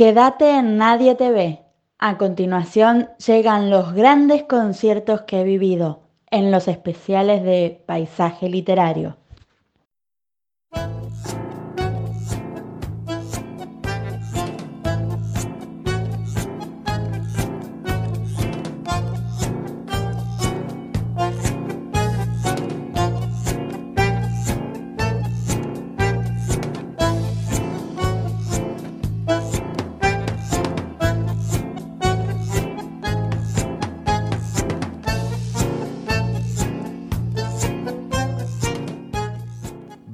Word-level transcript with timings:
Quédate 0.00 0.56
en 0.56 0.78
Nadie 0.78 1.14
te 1.14 1.30
ve. 1.30 1.60
A 1.98 2.16
continuación 2.16 3.10
llegan 3.18 3.68
los 3.68 3.92
grandes 3.92 4.44
conciertos 4.44 5.24
que 5.26 5.42
he 5.42 5.44
vivido 5.44 6.04
en 6.30 6.50
los 6.50 6.68
especiales 6.68 7.42
de 7.42 7.84
Paisaje 7.84 8.48
Literario. 8.48 9.18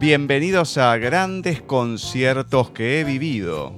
Bienvenidos 0.08 0.78
a 0.78 0.96
grandes 0.98 1.60
conciertos 1.62 2.70
que 2.70 3.00
he 3.00 3.04
vivido. 3.04 3.74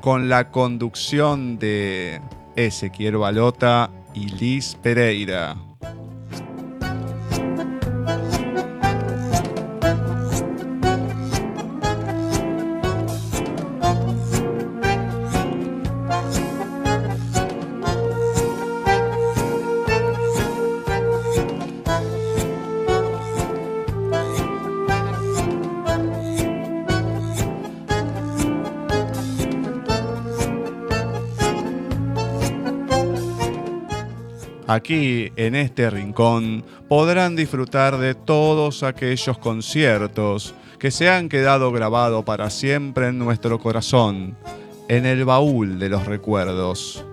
Con 0.00 0.28
la 0.28 0.50
conducción 0.50 1.60
de 1.60 2.20
Ezequiel 2.56 3.18
Balota 3.18 3.92
y 4.12 4.26
Liz 4.30 4.76
Pereira. 4.82 5.56
Aquí, 34.76 35.32
en 35.36 35.54
este 35.54 35.88
rincón, 35.88 36.62
podrán 36.86 37.34
disfrutar 37.34 37.96
de 37.96 38.14
todos 38.14 38.82
aquellos 38.82 39.38
conciertos 39.38 40.54
que 40.78 40.90
se 40.90 41.08
han 41.08 41.30
quedado 41.30 41.72
grabados 41.72 42.26
para 42.26 42.50
siempre 42.50 43.08
en 43.08 43.18
nuestro 43.18 43.58
corazón, 43.58 44.36
en 44.88 45.06
el 45.06 45.24
baúl 45.24 45.78
de 45.78 45.88
los 45.88 46.04
recuerdos. 46.04 47.06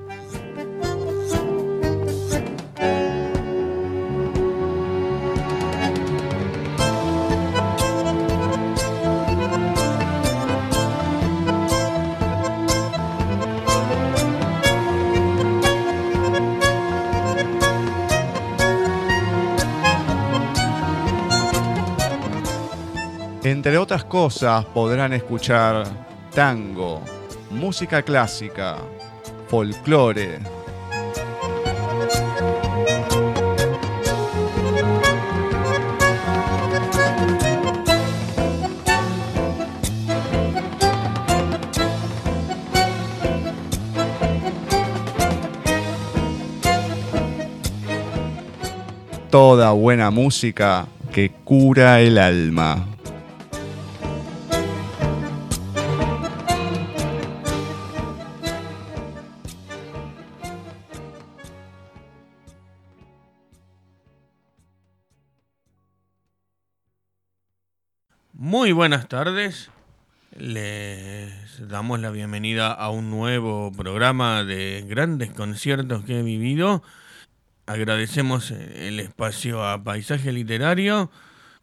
Entre 23.54 23.78
otras 23.78 24.04
cosas 24.04 24.66
podrán 24.66 25.14
escuchar 25.14 25.86
tango, 26.34 27.04
música 27.52 28.02
clásica, 28.02 28.78
folclore. 29.48 30.40
Toda 49.30 49.72
buena 49.74 50.10
música 50.10 50.88
que 51.12 51.30
cura 51.44 52.02
el 52.02 52.18
alma. 52.18 52.88
Muy 68.54 68.72
buenas 68.72 69.08
tardes. 69.08 69.72
Les 70.38 71.68
damos 71.68 72.00
la 72.00 72.12
bienvenida 72.12 72.72
a 72.72 72.92
un 72.92 73.10
nuevo 73.10 73.72
programa 73.72 74.44
de 74.44 74.86
grandes 74.88 75.32
conciertos 75.32 76.06
que 76.06 76.20
he 76.20 76.22
vivido. 76.22 76.84
Agradecemos 77.66 78.52
el 78.52 79.00
espacio 79.00 79.68
a 79.68 79.84
Paisaje 79.84 80.32
Literario. 80.32 81.10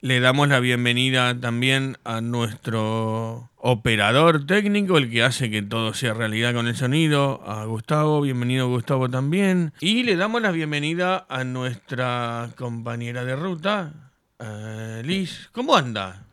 Le 0.01 0.19
damos 0.19 0.49
la 0.49 0.59
bienvenida 0.59 1.39
también 1.39 1.97
a 2.03 2.21
nuestro 2.21 3.53
operador 3.55 4.45
técnico, 4.45 4.99
el 4.99 5.13
que 5.13 5.23
hace 5.23 5.49
que 5.49 5.63
todo 5.63 5.95
sea 5.95 6.13
realidad 6.13 6.55
con 6.55 6.67
el 6.67 6.75
sonido, 6.75 7.41
a 7.47 7.67
Gustavo. 7.67 8.21
Bienvenido 8.23 8.69
Gustavo 8.69 9.09
también. 9.09 9.73
Y 9.79 10.03
le 10.03 10.17
damos 10.17 10.43
la 10.43 10.51
bienvenida 10.51 11.25
a 11.29 11.45
nuestra 11.45 12.51
compañera 12.57 13.25
de 13.25 13.37
ruta, 13.37 13.93
eh, 14.41 15.03
Liz. 15.05 15.51
¿Cómo 15.53 15.77
anda? 15.77 16.27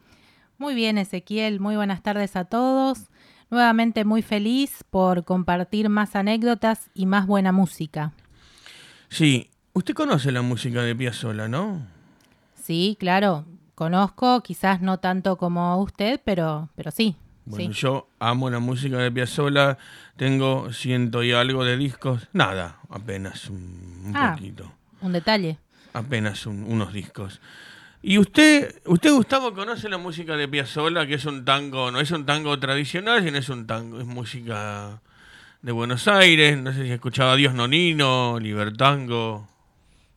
Muy 0.57 0.73
bien, 0.75 0.97
Ezequiel, 0.97 1.59
muy 1.59 1.75
buenas 1.75 2.01
tardes 2.01 2.35
a 2.35 2.45
todos. 2.45 3.09
Nuevamente 3.49 4.03
muy 4.05 4.21
feliz 4.21 4.83
por 4.89 5.23
compartir 5.23 5.87
más 5.89 6.15
anécdotas 6.15 6.89
y 6.93 7.05
más 7.05 7.27
buena 7.27 7.51
música. 7.51 8.11
Sí, 9.09 9.49
usted 9.73 9.93
conoce 9.93 10.31
la 10.31 10.41
música 10.41 10.81
de 10.81 10.95
Piazzolla, 10.95 11.47
¿no? 11.47 11.81
Sí, 12.61 12.97
claro, 12.99 13.45
conozco, 13.75 14.41
quizás 14.41 14.81
no 14.81 14.99
tanto 14.99 15.37
como 15.37 15.77
usted, 15.81 16.19
pero, 16.25 16.69
pero 16.75 16.91
sí. 16.91 17.15
Bueno, 17.45 17.71
sí. 17.73 17.79
yo 17.79 18.09
amo 18.19 18.49
la 18.49 18.59
música 18.59 18.97
de 18.97 19.09
Piazzolla, 19.11 19.77
tengo 20.17 20.73
ciento 20.73 21.23
y 21.23 21.31
algo 21.31 21.63
de 21.63 21.77
discos, 21.77 22.27
nada, 22.33 22.79
apenas 22.89 23.49
un, 23.49 24.01
un 24.07 24.13
Ah. 24.13 24.33
poquito, 24.35 24.69
Un 25.01 25.13
detalle. 25.13 25.57
apenas 25.93 26.45
un- 26.45 26.63
unos 26.63 26.91
discos. 26.91 27.39
Y 28.09 28.19
usted, 28.19 28.73
usted 28.85 29.11
Gustavo 29.11 29.53
conoce 29.53 29.89
la 29.89 29.97
música 29.97 30.37
de 30.37 30.47
Piazzolla, 30.47 31.05
que 31.05 31.15
es 31.15 31.25
un 31.25 31.43
tango, 31.43 31.91
no 31.91 31.99
es 31.99 32.09
un 32.11 32.25
tango 32.25 32.57
tradicional, 32.57 33.21
sino 33.21 33.37
es 33.37 33.49
un 33.49 33.67
tango, 33.67 33.99
es 33.99 34.05
música 34.05 35.01
de 35.61 35.73
Buenos 35.73 36.07
Aires, 36.07 36.57
no 36.57 36.71
sé 36.71 36.85
si 36.85 36.91
ha 36.91 36.93
escuchado 36.93 37.31
a 37.31 37.35
Dios 37.35 37.53
Nonino, 37.53 38.39
Libertango. 38.39 39.49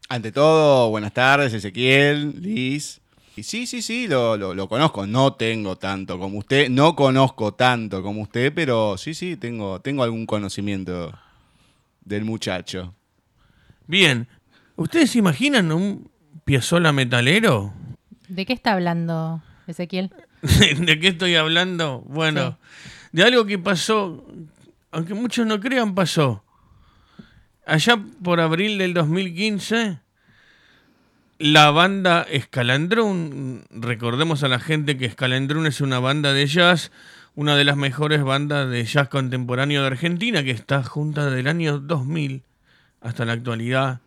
Ante 0.09 0.31
todo, 0.31 0.89
buenas 0.91 1.12
tardes, 1.12 1.53
Ezequiel, 1.53 2.41
Liz. 2.41 3.01
Y 3.34 3.43
sí, 3.43 3.67
sí, 3.67 3.83
sí, 3.83 4.07
lo, 4.07 4.37
lo- 4.37 4.55
lo 4.55 4.69
conozco. 4.69 5.05
No 5.05 5.33
tengo 5.34 5.75
tanto 5.75 6.17
como 6.17 6.39
usted. 6.39 6.69
No 6.71 6.95
conozco 6.95 7.55
tanto 7.55 8.04
como 8.04 8.22
usted, 8.22 8.53
pero 8.54 8.98
sí, 8.98 9.15
sí, 9.15 9.36
tengo, 9.36 9.81
tengo 9.81 10.04
algún 10.04 10.27
conocimiento 10.27 11.13
del 12.04 12.25
muchacho. 12.25 12.95
Bien, 13.89 14.28
¿ustedes 14.77 15.10
se 15.10 15.19
imaginan 15.19 15.72
un 15.72 16.09
Piazzolla 16.45 16.93
metalero? 16.93 17.72
¿De 18.30 18.47
qué 18.47 18.53
está 18.53 18.72
hablando 18.74 19.42
Ezequiel? 19.66 20.12
¿De 20.42 21.00
qué 21.00 21.09
estoy 21.09 21.34
hablando? 21.34 22.03
Bueno, 22.06 22.59
de 23.10 23.24
algo 23.24 23.44
que 23.44 23.59
pasó, 23.59 24.24
aunque 24.92 25.15
muchos 25.15 25.47
no 25.47 25.59
crean, 25.59 25.97
pasó. 25.97 26.44
Allá 27.66 28.00
por 28.22 28.41
abril 28.41 28.78
del 28.78 28.94
2015, 28.94 29.98
la 31.38 31.71
banda 31.72 32.22
Escalandrún, 32.22 33.65
recordemos 33.71 34.44
a 34.44 34.48
la 34.48 34.60
gente 34.60 34.97
que 34.97 35.06
Escalandrún 35.06 35.66
es 35.66 35.80
una 35.80 35.98
banda 35.98 36.33
de 36.33 36.47
jazz, 36.47 36.92
una 37.34 37.56
de 37.56 37.65
las 37.65 37.76
mejores 37.76 38.22
bandas 38.22 38.71
de 38.71 38.84
jazz 38.84 39.09
contemporáneo 39.09 39.80
de 39.80 39.88
Argentina, 39.88 40.44
que 40.44 40.53
está 40.53 40.84
junta 40.84 41.30
del 41.30 41.48
año 41.48 41.80
2000 41.80 42.44
hasta 43.00 43.24
la 43.24 43.33
actualidad, 43.33 44.00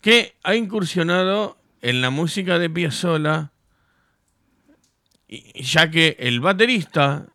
que 0.00 0.36
ha 0.42 0.54
incursionado 0.54 1.58
en 1.82 2.00
la 2.00 2.10
música 2.10 2.58
de 2.58 2.68
Piazzolla, 2.70 3.52
ya 5.54 5.90
que 5.90 6.16
el 6.18 6.40
baterista 6.40 7.26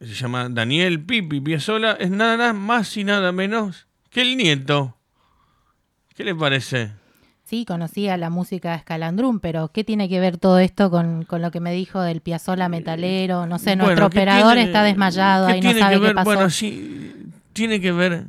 se 0.00 0.14
llama 0.14 0.48
Daniel 0.48 1.00
Pipi 1.04 1.40
Piazzolla, 1.40 1.92
es 1.92 2.10
nada 2.10 2.52
más 2.52 2.96
y 2.96 3.04
nada 3.04 3.30
menos 3.32 3.86
que 4.10 4.22
el 4.22 4.36
nieto. 4.36 4.96
¿Qué 6.16 6.24
le 6.24 6.34
parece? 6.34 6.92
Sí, 7.44 7.64
conocía 7.64 8.16
la 8.16 8.30
música 8.30 8.72
de 8.72 8.78
Scalandrum, 8.80 9.38
pero 9.40 9.68
¿qué 9.68 9.84
tiene 9.84 10.08
que 10.08 10.20
ver 10.20 10.38
todo 10.38 10.58
esto 10.58 10.90
con, 10.90 11.24
con 11.24 11.42
lo 11.42 11.50
que 11.50 11.60
me 11.60 11.72
dijo 11.72 12.00
del 12.00 12.20
Piazzolla 12.20 12.68
metalero? 12.68 13.46
No 13.46 13.58
sé, 13.58 13.76
nuestro 13.76 13.84
Bueno, 14.06 14.10
¿qué 14.10 14.18
operador 14.18 14.54
tiene- 14.54 14.62
está 14.64 14.82
desmayado, 14.82 15.46
ahí 15.46 15.60
no 15.60 15.68
tiene 15.68 15.80
sabe 15.80 15.94
que 15.94 16.00
qué 16.00 16.06
ver? 16.06 16.14
pasó. 16.14 16.24
Bueno, 16.24 16.50
sí, 16.50 17.14
tiene 17.52 17.80
que 17.80 17.92
ver 17.92 18.24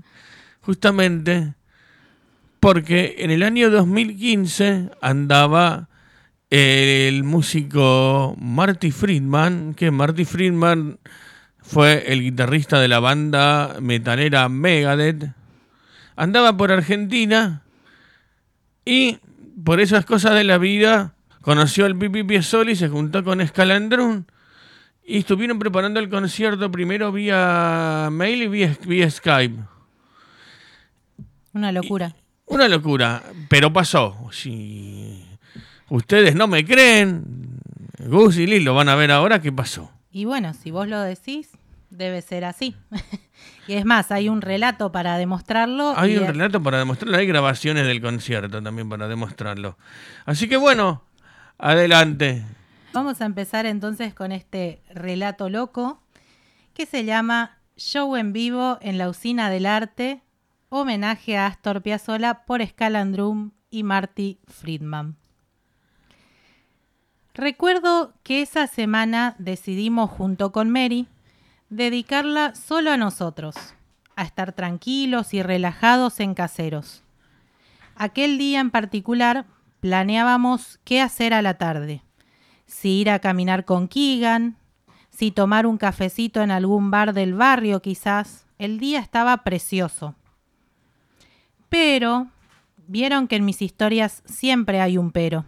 justamente 0.62 1.54
porque 2.63 3.15
en 3.18 3.30
el 3.30 3.44
año 3.44 3.69
2015 3.69 4.92
andaba 5.01 5.89
el 6.50 7.25
músico 7.25 8.38
Marty 8.39 8.89
Friedman, 8.89 9.74
que 9.74 9.92
Marty 9.92 10.24
Friedman 10.24 10.98
fue 11.62 12.06
el 12.13 12.21
guitarrista 12.21 12.80
de 12.80 12.88
la 12.88 13.01
banda 13.01 13.75
metalera 13.81 14.48
Megadeth. 14.48 15.33
Andaba 16.15 16.56
por 16.56 16.71
Argentina 16.71 17.63
y 18.86 19.18
por 19.66 19.81
esas 19.81 20.06
cosas 20.06 20.33
de 20.36 20.45
la 20.45 20.57
vida 20.57 21.16
conoció 21.42 21.86
al 21.86 21.98
Pipi 21.98 22.24
y 22.33 22.75
se 22.77 22.88
juntó 22.88 23.25
con 23.25 23.45
Scalandrun 23.45 24.25
y 25.06 25.18
estuvieron 25.18 25.59
preparando 25.59 26.00
el 26.00 26.07
concierto 26.07 26.71
primero 26.71 27.12
vía 27.12 28.07
mail 28.09 28.44
y 28.44 28.48
vía 28.48 29.12
Skype. 29.12 29.59
Una 31.51 31.74
locura. 31.74 32.16
Una 32.45 32.68
locura, 32.68 33.24
pero 33.50 33.72
pasó. 33.72 34.30
Si 34.31 35.25
ustedes 35.90 36.36
no 36.36 36.48
me 36.48 36.66
creen, 36.66 37.24
Gus 38.00 38.38
y 38.38 38.48
Liz 38.48 38.63
lo 38.63 38.74
van 38.74 38.90
a 38.90 38.95
ver 38.95 39.12
ahora 39.12 39.42
qué 39.42 39.51
pasó. 39.51 39.92
Y 40.12 40.25
bueno, 40.25 40.54
si 40.54 40.72
vos 40.72 40.88
lo 40.88 41.01
decís, 41.01 41.50
debe 41.90 42.22
ser 42.22 42.45
así. 42.45 42.75
y 43.68 43.74
es 43.74 43.86
más, 43.86 44.12
hay 44.12 44.30
un 44.30 44.42
relato 44.42 44.92
para 44.92 45.18
demostrarlo. 45.18 45.94
Hay 45.98 46.18
un 46.18 46.28
relato 46.28 46.62
para 46.62 46.80
demostrarlo, 46.80 47.18
hay 47.18 47.28
grabaciones 47.28 47.86
del 47.86 48.01
concierto 48.01 48.62
también 48.62 48.90
para 48.90 49.07
demostrarlo. 49.07 49.78
Así 50.25 50.50
que 50.50 50.57
bueno, 50.57 51.04
adelante. 51.57 52.44
Vamos 52.94 53.22
a 53.22 53.25
empezar 53.25 53.66
entonces 53.66 54.13
con 54.13 54.31
este 54.31 54.84
relato 54.94 55.50
loco 55.50 56.01
que 56.74 56.86
se 56.86 57.06
llama 57.06 57.57
Show 57.78 58.16
en 58.16 58.34
vivo 58.34 58.78
en 58.81 58.98
la 58.98 59.10
usina 59.10 59.50
del 59.50 59.66
arte, 59.66 60.22
homenaje 60.75 61.37
a 61.37 61.45
Astor 61.45 61.83
Piazzolla 61.83 62.45
por 62.45 62.65
Scalandrum 62.65 63.51
y 63.69 63.83
Marty 63.83 64.39
Friedman. 64.47 65.15
Recuerdo 67.35 68.13
que 68.23 68.41
esa 68.41 68.65
semana 68.65 69.35
decidimos 69.37 70.09
junto 70.09 70.51
con 70.51 70.71
Mary 70.71 71.07
dedicarla 71.69 72.55
solo 72.55 72.91
a 72.91 72.97
nosotros, 72.97 73.55
a 74.15 74.23
estar 74.23 74.53
tranquilos 74.53 75.33
y 75.33 75.43
relajados 75.43 76.19
en 76.19 76.33
caseros. 76.33 77.03
Aquel 77.95 78.39
día 78.39 78.59
en 78.59 78.71
particular 78.71 79.45
planeábamos 79.79 80.79
qué 80.83 81.01
hacer 81.01 81.33
a 81.33 81.43
la 81.43 81.55
tarde 81.59 82.01
si 82.65 83.01
ir 83.01 83.11
a 83.11 83.19
caminar 83.19 83.65
con 83.65 83.87
Keegan, 83.87 84.57
si 85.11 85.29
tomar 85.29 85.67
un 85.67 85.77
cafecito 85.77 86.41
en 86.41 86.49
algún 86.49 86.89
bar 86.89 87.13
del 87.13 87.35
barrio 87.35 87.81
quizás. 87.81 88.47
El 88.57 88.79
día 88.79 88.99
estaba 88.99 89.43
precioso. 89.43 90.15
Pero, 91.73 92.27
vieron 92.85 93.27
que 93.27 93.35
en 93.35 93.45
mis 93.45 93.59
historias 93.63 94.21
siempre 94.25 94.79
hay 94.79 94.99
un 94.99 95.11
pero. 95.11 95.43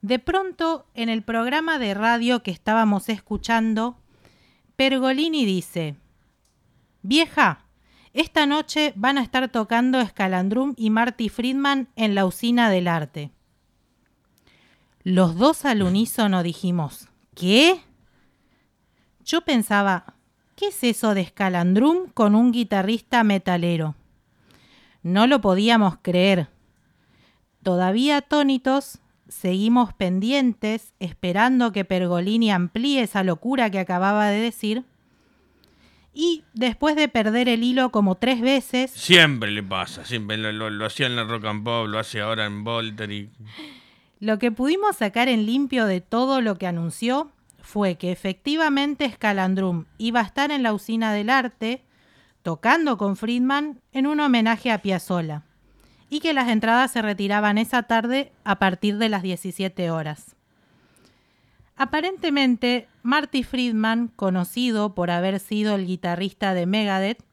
De 0.00 0.18
pronto, 0.18 0.84
en 0.94 1.08
el 1.08 1.22
programa 1.22 1.78
de 1.78 1.94
radio 1.94 2.42
que 2.42 2.50
estábamos 2.50 3.08
escuchando, 3.08 3.96
Pergolini 4.74 5.44
dice, 5.44 5.94
Vieja, 7.02 7.66
esta 8.14 8.46
noche 8.46 8.94
van 8.96 9.16
a 9.16 9.22
estar 9.22 9.48
tocando 9.48 10.04
Scalandrum 10.04 10.74
y 10.76 10.90
Marty 10.90 11.28
Friedman 11.28 11.86
en 11.94 12.16
la 12.16 12.26
usina 12.26 12.68
del 12.68 12.88
arte. 12.88 13.30
Los 15.04 15.36
dos 15.36 15.64
al 15.64 15.84
unísono 15.84 16.42
dijimos, 16.42 17.06
¿qué? 17.36 17.80
Yo 19.24 19.42
pensaba, 19.42 20.16
¿qué 20.56 20.66
es 20.66 20.82
eso 20.82 21.14
de 21.14 21.26
Scalandrum 21.26 22.08
con 22.08 22.34
un 22.34 22.50
guitarrista 22.50 23.22
metalero? 23.22 23.94
No 25.02 25.26
lo 25.26 25.40
podíamos 25.40 25.96
creer. 26.02 26.48
Todavía 27.62 28.18
atónitos, 28.18 28.98
seguimos 29.28 29.92
pendientes, 29.94 30.92
esperando 31.00 31.72
que 31.72 31.84
Pergolini 31.84 32.50
amplíe 32.50 33.02
esa 33.02 33.22
locura 33.22 33.70
que 33.70 33.78
acababa 33.78 34.28
de 34.28 34.40
decir. 34.40 34.84
Y 36.14 36.44
después 36.52 36.94
de 36.96 37.08
perder 37.08 37.48
el 37.48 37.62
hilo 37.62 37.90
como 37.90 38.16
tres 38.16 38.40
veces, 38.42 38.90
Siempre 38.90 39.50
le 39.50 39.62
pasa, 39.62 40.04
siempre 40.04 40.36
lo, 40.36 40.52
lo- 40.52 40.68
lo 40.70 40.84
hacía 40.86 41.06
en 41.06 41.16
la 41.16 41.24
Rock 41.24 41.46
and 41.46 41.64
Pop, 41.64 41.86
lo 41.88 41.98
hace 41.98 42.20
ahora 42.20 42.44
en 42.44 42.64
Volter 42.64 43.10
y 43.10 43.30
Lo 44.20 44.38
que 44.38 44.52
pudimos 44.52 44.96
sacar 44.96 45.28
en 45.28 45.46
limpio 45.46 45.86
de 45.86 46.00
todo 46.02 46.40
lo 46.42 46.58
que 46.58 46.66
anunció 46.66 47.30
fue 47.62 47.94
que 47.94 48.12
efectivamente 48.12 49.10
Scalandrum 49.10 49.86
iba 49.96 50.20
a 50.20 50.24
estar 50.24 50.50
en 50.50 50.62
la 50.62 50.74
usina 50.74 51.12
del 51.14 51.30
arte 51.30 51.82
tocando 52.42 52.98
con 52.98 53.16
Friedman 53.16 53.80
en 53.92 54.06
un 54.06 54.20
homenaje 54.20 54.70
a 54.70 54.78
Piazzolla 54.78 55.42
y 56.10 56.20
que 56.20 56.32
las 56.32 56.48
entradas 56.48 56.90
se 56.90 57.00
retiraban 57.02 57.56
esa 57.56 57.84
tarde 57.84 58.32
a 58.44 58.58
partir 58.58 58.98
de 58.98 59.08
las 59.08 59.22
17 59.22 59.90
horas. 59.90 60.36
Aparentemente, 61.76 62.86
Marty 63.02 63.42
Friedman, 63.42 64.08
conocido 64.08 64.94
por 64.94 65.10
haber 65.10 65.40
sido 65.40 65.74
el 65.74 65.86
guitarrista 65.86 66.54
de 66.54 66.66
Megadeth, 66.66 67.24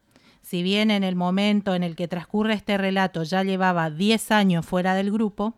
si 0.41 0.63
bien 0.63 0.91
en 0.91 1.03
el 1.03 1.15
momento 1.15 1.75
en 1.75 1.83
el 1.83 1.95
que 1.95 2.07
transcurre 2.07 2.53
este 2.53 2.77
relato 2.77 3.23
ya 3.23 3.43
llevaba 3.43 3.89
10 3.89 4.31
años 4.31 4.65
fuera 4.65 4.95
del 4.95 5.11
grupo, 5.11 5.55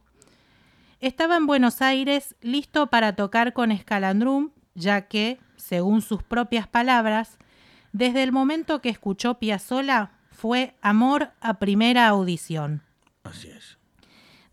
estaba 0.99 1.37
en 1.37 1.45
Buenos 1.45 1.81
Aires 1.81 2.35
listo 2.41 2.87
para 2.87 3.15
tocar 3.15 3.53
con 3.53 3.75
Scalandrum, 3.75 4.49
ya 4.75 5.07
que, 5.07 5.39
según 5.55 6.01
sus 6.01 6.23
propias 6.23 6.67
palabras, 6.67 7.37
desde 7.93 8.23
el 8.23 8.31
momento 8.31 8.81
que 8.81 8.89
escuchó 8.89 9.35
Piazzolla 9.35 10.11
fue 10.31 10.75
amor 10.81 11.31
a 11.41 11.59
primera 11.59 12.07
audición. 12.07 12.83
así 13.23 13.49
es. 13.49 13.77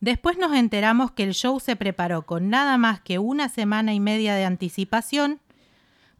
Después 0.01 0.39
nos 0.39 0.55
enteramos 0.55 1.11
que 1.11 1.25
el 1.25 1.35
show 1.35 1.59
se 1.59 1.75
preparó 1.75 2.25
con 2.25 2.51
nada 2.51 2.79
más 2.79 3.01
que 3.01 3.19
una 3.19 3.49
semana 3.49 3.95
y 3.95 4.01
media 4.01 4.35
de 4.35 4.45
anticipación, 4.45 5.41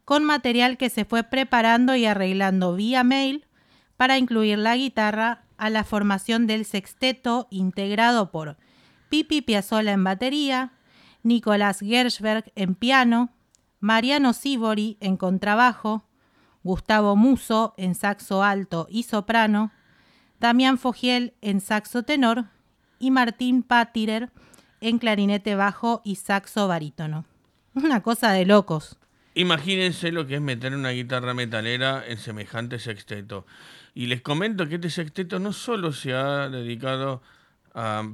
con 0.03 0.23
material 0.23 0.77
que 0.77 0.89
se 0.89 1.05
fue 1.05 1.23
preparando 1.23 1.95
y 1.95 2.05
arreglando 2.05 2.75
vía 2.75 3.03
mail 3.03 3.45
para 3.95 4.17
incluir 4.17 4.57
la 4.57 4.75
guitarra 4.75 5.43
a 5.57 5.69
la 5.69 5.83
formación 5.83 6.47
del 6.47 6.65
sexteto 6.65 7.47
integrado 7.51 8.31
por 8.31 8.57
Pipi 9.09 9.41
Piazzolla 9.41 9.91
en 9.91 10.03
batería, 10.03 10.71
Nicolás 11.23 11.79
Gershberg 11.79 12.51
en 12.55 12.75
piano, 12.75 13.29
Mariano 13.79 14.33
Sibori 14.33 14.97
en 14.99 15.15
contrabajo, 15.15 16.03
Gustavo 16.63 17.15
Muso 17.15 17.73
en 17.77 17.95
saxo 17.95 18.43
alto 18.43 18.87
y 18.89 19.03
soprano, 19.03 19.71
Damián 20.39 20.77
Fogiel 20.77 21.33
en 21.41 21.61
saxo 21.61 22.03
tenor 22.03 22.45
y 22.99 23.11
Martín 23.11 23.63
Patirer 23.63 24.29
en 24.81 24.99
clarinete 24.99 25.55
bajo 25.55 26.01
y 26.03 26.15
saxo 26.15 26.67
barítono. 26.67 27.25
Una 27.73 28.01
cosa 28.01 28.31
de 28.31 28.45
locos. 28.45 28.97
Imagínense 29.35 30.11
lo 30.11 30.25
que 30.27 30.35
es 30.35 30.41
meter 30.41 30.73
una 30.75 30.89
guitarra 30.89 31.33
metalera 31.33 32.03
en 32.05 32.17
semejante 32.17 32.79
sexteto. 32.79 33.45
Y 33.93 34.07
les 34.07 34.21
comento 34.21 34.67
que 34.67 34.75
este 34.75 34.89
sexteto 34.89 35.39
no 35.39 35.53
solo 35.53 35.93
se 35.93 36.13
ha 36.13 36.49
dedicado 36.49 37.21
a, 37.73 38.09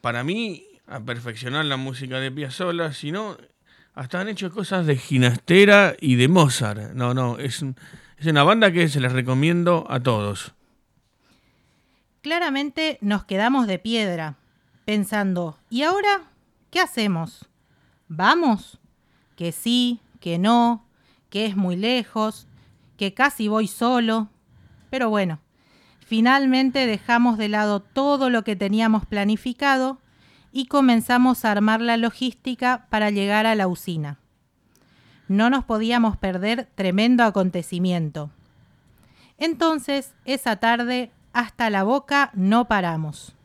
para 0.00 0.24
mí, 0.24 0.66
a 0.86 1.00
perfeccionar 1.00 1.64
la 1.64 1.76
música 1.76 2.20
de 2.20 2.30
Piazzolla, 2.30 2.92
sino 2.92 3.36
hasta 3.98 4.20
han 4.20 4.28
hecho 4.28 4.52
cosas 4.52 4.86
de 4.86 4.96
Ginastera 4.96 5.96
y 6.00 6.14
de 6.14 6.28
Mozart. 6.28 6.92
No, 6.94 7.14
no, 7.14 7.36
es, 7.38 7.64
es 8.16 8.26
una 8.26 8.44
banda 8.44 8.70
que 8.70 8.86
se 8.88 9.00
les 9.00 9.10
recomiendo 9.10 9.86
a 9.90 9.98
todos. 9.98 10.54
Claramente 12.22 12.98
nos 13.00 13.24
quedamos 13.24 13.66
de 13.66 13.80
piedra, 13.80 14.36
pensando, 14.84 15.58
¿y 15.68 15.82
ahora 15.82 16.30
qué 16.70 16.78
hacemos? 16.78 17.48
¿Vamos? 18.06 18.78
Que 19.34 19.50
sí, 19.50 19.98
que 20.20 20.38
no, 20.38 20.86
que 21.28 21.46
es 21.46 21.56
muy 21.56 21.74
lejos, 21.74 22.46
que 22.96 23.14
casi 23.14 23.48
voy 23.48 23.66
solo. 23.66 24.28
Pero 24.90 25.10
bueno, 25.10 25.40
finalmente 26.06 26.86
dejamos 26.86 27.36
de 27.36 27.48
lado 27.48 27.80
todo 27.80 28.30
lo 28.30 28.44
que 28.44 28.54
teníamos 28.54 29.06
planificado 29.06 29.98
y 30.58 30.66
comenzamos 30.66 31.44
a 31.44 31.52
armar 31.52 31.80
la 31.80 31.96
logística 31.96 32.88
para 32.90 33.10
llegar 33.10 33.46
a 33.46 33.54
la 33.54 33.68
usina. 33.68 34.18
No 35.28 35.50
nos 35.50 35.64
podíamos 35.64 36.16
perder 36.16 36.68
tremendo 36.74 37.22
acontecimiento. 37.22 38.32
Entonces, 39.38 40.14
esa 40.24 40.56
tarde, 40.56 41.12
hasta 41.32 41.70
la 41.70 41.84
boca 41.84 42.32
no 42.34 42.66
paramos. 42.66 43.36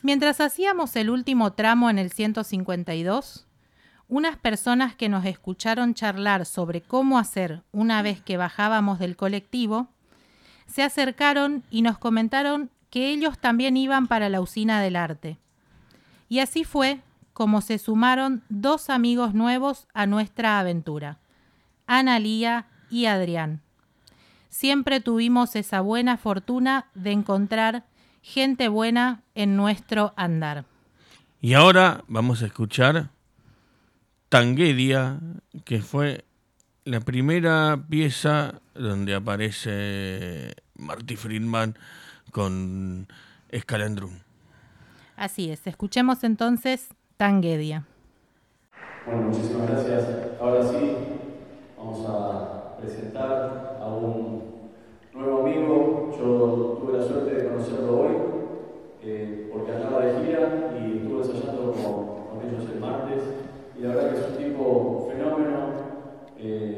Mientras 0.00 0.40
hacíamos 0.40 0.96
el 0.96 1.10
último 1.10 1.52
tramo 1.52 1.90
en 1.90 1.98
el 1.98 2.10
152, 2.10 3.46
unas 4.08 4.38
personas 4.38 4.94
que 4.94 5.10
nos 5.10 5.26
escucharon 5.26 5.92
charlar 5.92 6.46
sobre 6.46 6.80
cómo 6.80 7.18
hacer 7.18 7.64
una 7.70 8.00
vez 8.00 8.22
que 8.22 8.38
bajábamos 8.38 8.98
del 8.98 9.14
colectivo, 9.14 9.88
se 10.66 10.82
acercaron 10.82 11.64
y 11.70 11.82
nos 11.82 11.98
comentaron 11.98 12.70
que 12.88 13.10
ellos 13.10 13.38
también 13.38 13.76
iban 13.76 14.06
para 14.06 14.30
la 14.30 14.40
usina 14.40 14.80
del 14.80 14.96
arte. 14.96 15.38
Y 16.28 16.40
así 16.40 16.64
fue 16.64 17.00
como 17.32 17.60
se 17.60 17.78
sumaron 17.78 18.42
dos 18.48 18.88
amigos 18.88 19.34
nuevos 19.34 19.88
a 19.92 20.06
nuestra 20.06 20.58
aventura, 20.58 21.18
Ana 21.86 22.18
Lía 22.18 22.66
y 22.90 23.06
Adrián. 23.06 23.60
Siempre 24.48 25.00
tuvimos 25.00 25.54
esa 25.54 25.82
buena 25.82 26.16
fortuna 26.16 26.86
de 26.94 27.12
encontrar 27.12 27.84
gente 28.22 28.68
buena 28.68 29.22
en 29.34 29.54
nuestro 29.54 30.14
andar. 30.16 30.64
Y 31.42 31.52
ahora 31.52 32.04
vamos 32.08 32.42
a 32.42 32.46
escuchar 32.46 33.10
Tanguedia, 34.30 35.20
que 35.64 35.82
fue 35.82 36.24
la 36.84 37.00
primera 37.00 37.84
pieza 37.88 38.62
donde 38.74 39.14
aparece 39.14 40.54
Marty 40.74 41.16
Friedman 41.16 41.78
con 42.30 43.08
Escalandrum. 43.50 44.25
Así 45.16 45.50
es, 45.50 45.66
escuchemos 45.66 46.24
entonces 46.24 46.90
Tanguedia. 47.16 47.86
Bueno, 49.06 49.22
muchísimas 49.22 49.70
gracias. 49.70 50.04
Ahora 50.38 50.62
sí, 50.62 50.94
vamos 51.78 52.04
a 52.06 52.76
presentar 52.76 53.78
a 53.80 53.86
un 53.88 54.42
nuevo 55.14 55.40
amigo. 55.40 56.10
Yo 56.18 56.78
tuve 56.82 56.98
la 56.98 57.04
suerte 57.04 57.34
de 57.34 57.48
conocerlo 57.48 58.00
hoy 58.00 58.16
eh, 59.02 59.48
porque 59.50 59.72
andaba 59.72 60.04
de 60.04 60.26
gira 60.26 60.74
y 60.78 60.98
estuve 60.98 61.22
ensayando 61.22 61.72
con, 61.72 62.38
con, 62.38 62.48
ellos 62.48 62.68
el 62.74 62.80
martes. 62.80 63.22
Y 63.78 63.82
la 63.82 63.94
verdad 63.94 64.12
que 64.12 64.18
es 64.18 64.26
un 64.26 64.36
tipo 64.36 65.08
fenómeno, 65.10 65.56
eh, 66.36 66.75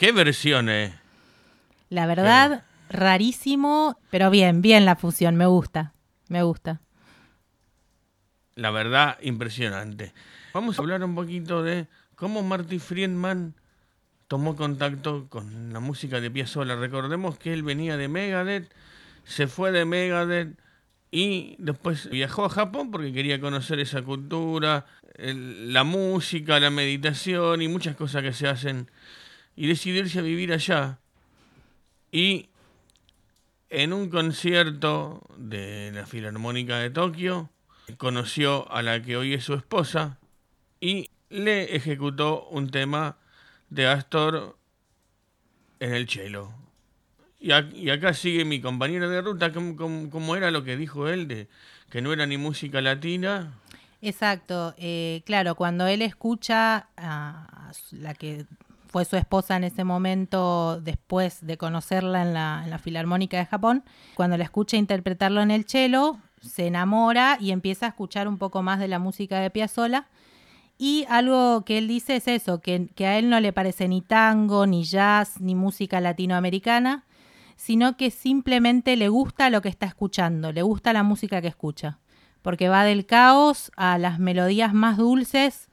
¿Qué 0.00 0.12
versiones? 0.12 0.94
La 1.90 2.06
verdad, 2.06 2.64
rarísimo, 2.88 3.98
pero 4.10 4.30
bien, 4.30 4.62
bien 4.62 4.86
la 4.86 4.96
fusión, 4.96 5.36
me 5.36 5.44
gusta, 5.44 5.92
me 6.28 6.42
gusta. 6.42 6.80
La 8.54 8.70
verdad, 8.70 9.18
impresionante. 9.20 10.14
Vamos 10.54 10.78
a 10.78 10.80
hablar 10.80 11.04
un 11.04 11.14
poquito 11.14 11.62
de 11.62 11.86
cómo 12.16 12.42
Marty 12.42 12.78
Friedman 12.78 13.54
tomó 14.26 14.56
contacto 14.56 15.26
con 15.28 15.70
la 15.74 15.80
música 15.80 16.18
de 16.18 16.30
Piazzolla. 16.30 16.76
Recordemos 16.76 17.36
que 17.36 17.52
él 17.52 17.62
venía 17.62 17.98
de 17.98 18.08
Megadeth, 18.08 18.72
se 19.24 19.48
fue 19.48 19.70
de 19.70 19.84
Megadeth 19.84 20.56
y 21.10 21.56
después 21.58 22.08
viajó 22.08 22.46
a 22.46 22.48
Japón 22.48 22.90
porque 22.90 23.12
quería 23.12 23.38
conocer 23.38 23.78
esa 23.80 24.00
cultura, 24.00 24.86
el- 25.16 25.74
la 25.74 25.84
música, 25.84 26.58
la 26.58 26.70
meditación 26.70 27.60
y 27.60 27.68
muchas 27.68 27.96
cosas 27.96 28.22
que 28.22 28.32
se 28.32 28.48
hacen 28.48 28.90
y 29.56 29.66
decidió 29.66 30.00
irse 30.00 30.18
a 30.18 30.22
vivir 30.22 30.52
allá. 30.52 30.98
Y 32.12 32.48
en 33.68 33.92
un 33.92 34.10
concierto 34.10 35.22
de 35.36 35.92
la 35.92 36.06
Filarmónica 36.06 36.78
de 36.78 36.90
Tokio 36.90 37.50
conoció 37.98 38.70
a 38.72 38.82
la 38.82 39.00
que 39.02 39.16
hoy 39.16 39.34
es 39.34 39.44
su 39.44 39.54
esposa 39.54 40.18
y 40.80 41.10
le 41.28 41.76
ejecutó 41.76 42.48
un 42.48 42.70
tema 42.70 43.16
de 43.68 43.86
Astor 43.86 44.56
en 45.78 45.94
el 45.94 46.08
cello. 46.08 46.50
Y, 47.38 47.50
ac- 47.50 47.72
y 47.74 47.90
acá 47.90 48.12
sigue 48.12 48.44
mi 48.44 48.60
compañero 48.60 49.08
de 49.08 49.20
ruta, 49.22 49.52
como, 49.52 50.36
era 50.36 50.50
lo 50.50 50.64
que 50.64 50.76
dijo 50.76 51.08
él, 51.08 51.26
de 51.28 51.48
que 51.90 52.02
no 52.02 52.12
era 52.12 52.26
ni 52.26 52.36
música 52.36 52.80
latina. 52.80 53.54
Exacto, 54.02 54.74
eh, 54.78 55.22
claro, 55.24 55.54
cuando 55.54 55.86
él 55.86 56.02
escucha 56.02 56.88
a 56.96 57.72
la 57.92 58.14
que 58.14 58.46
fue 58.90 59.04
su 59.04 59.16
esposa 59.16 59.56
en 59.56 59.64
ese 59.64 59.84
momento, 59.84 60.80
después 60.80 61.46
de 61.46 61.56
conocerla 61.56 62.22
en 62.22 62.34
la, 62.34 62.80
Filarmónica 62.82 63.38
de 63.38 63.46
Japón, 63.46 63.84
cuando 64.14 64.36
la 64.36 64.44
escucha 64.44 64.76
interpretarlo 64.76 65.42
en 65.42 65.52
el 65.52 65.64
cello, 65.64 66.18
se 66.40 66.66
enamora 66.66 67.38
y 67.40 67.52
empieza 67.52 67.86
a 67.86 67.90
escuchar 67.90 68.26
un 68.26 68.36
poco 68.36 68.62
más 68.62 68.80
de 68.80 68.88
la 68.88 68.98
música 68.98 69.38
de 69.38 69.50
Piazzolla. 69.50 70.08
Y 70.76 71.04
algo 71.08 71.64
que 71.64 71.78
él 71.78 71.86
dice 71.86 72.16
es 72.16 72.26
eso, 72.26 72.60
que 72.60 72.90
a 73.06 73.18
él 73.18 73.30
no 73.30 73.38
le 73.38 73.52
parece 73.52 73.86
ni 73.86 74.00
tango, 74.00 74.66
ni 74.66 74.82
jazz, 74.82 75.40
ni 75.40 75.54
música 75.54 76.00
latinoamericana, 76.00 77.04
sino 77.54 77.96
que 77.96 78.10
simplemente 78.10 78.96
le 78.96 79.08
gusta 79.08 79.50
lo 79.50 79.60
que 79.60 79.68
está 79.68 79.86
escuchando, 79.86 80.50
le 80.50 80.62
gusta 80.62 80.94
la 80.94 81.02
música 81.02 81.42
que 81.42 81.48
escucha, 81.48 81.98
porque 82.40 82.70
va 82.70 82.84
del 82.84 83.04
caos 83.04 83.70
a 83.76 83.98
las 83.98 84.18
melodías 84.18 84.72
más 84.72 84.96
dulces, 84.96 85.69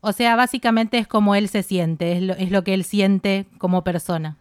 o 0.00 0.12
sea, 0.12 0.36
básicamente 0.36 0.98
es 0.98 1.06
como 1.06 1.34
él 1.34 1.48
se 1.48 1.62
siente, 1.62 2.12
es 2.12 2.22
lo, 2.22 2.34
es 2.34 2.50
lo 2.50 2.64
que 2.64 2.74
él 2.74 2.84
siente 2.84 3.46
como 3.58 3.84
persona. 3.84 4.36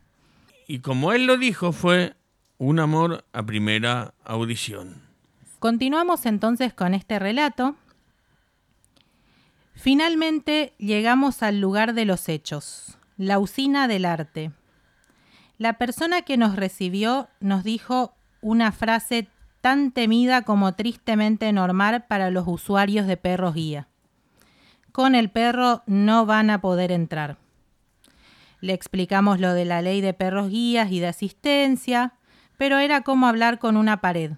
Y 0.67 0.79
como 0.79 1.13
él 1.13 1.25
lo 1.25 1.37
dijo, 1.37 1.71
fue 1.71 2.15
un 2.57 2.79
amor 2.79 3.25
a 3.33 3.43
primera 3.43 4.13
audición. 4.23 5.01
Continuamos 5.59 6.25
entonces 6.25 6.73
con 6.73 6.93
este 6.93 7.19
relato. 7.19 7.75
Finalmente 9.73 10.73
llegamos 10.77 11.43
al 11.43 11.59
lugar 11.61 11.93
de 11.93 12.05
los 12.05 12.29
hechos, 12.29 12.97
la 13.17 13.39
usina 13.39 13.87
del 13.87 14.05
arte. 14.05 14.51
La 15.57 15.73
persona 15.73 16.21
que 16.21 16.37
nos 16.37 16.55
recibió 16.55 17.29
nos 17.39 17.63
dijo 17.63 18.13
una 18.41 18.71
frase 18.71 19.27
tan 19.61 19.91
temida 19.91 20.43
como 20.43 20.73
tristemente 20.73 21.51
normal 21.51 22.05
para 22.07 22.29
los 22.29 22.47
usuarios 22.47 23.07
de 23.07 23.17
perros 23.17 23.55
guía. 23.55 23.87
Con 24.97 25.13
el 25.13 25.29
perro 25.29 25.83
no 25.85 26.25
van 26.25 26.49
a 26.49 26.59
poder 26.59 26.91
entrar. 26.91 27.37
Le 28.61 28.73
explicamos 28.73 29.39
lo 29.39 29.53
de 29.53 29.63
la 29.63 29.83
ley 29.83 30.01
de 30.01 30.15
perros 30.15 30.49
guías 30.49 30.91
y 30.91 30.99
de 30.99 31.05
asistencia, 31.05 32.15
pero 32.57 32.79
era 32.79 33.01
como 33.01 33.27
hablar 33.27 33.59
con 33.59 33.77
una 33.77 34.01
pared. 34.01 34.31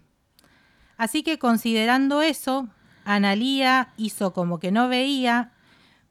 Así 0.97 1.23
que 1.23 1.39
considerando 1.39 2.21
eso, 2.21 2.67
Analía 3.05 3.93
hizo 3.95 4.33
como 4.33 4.59
que 4.59 4.69
no 4.69 4.89
veía, 4.89 5.53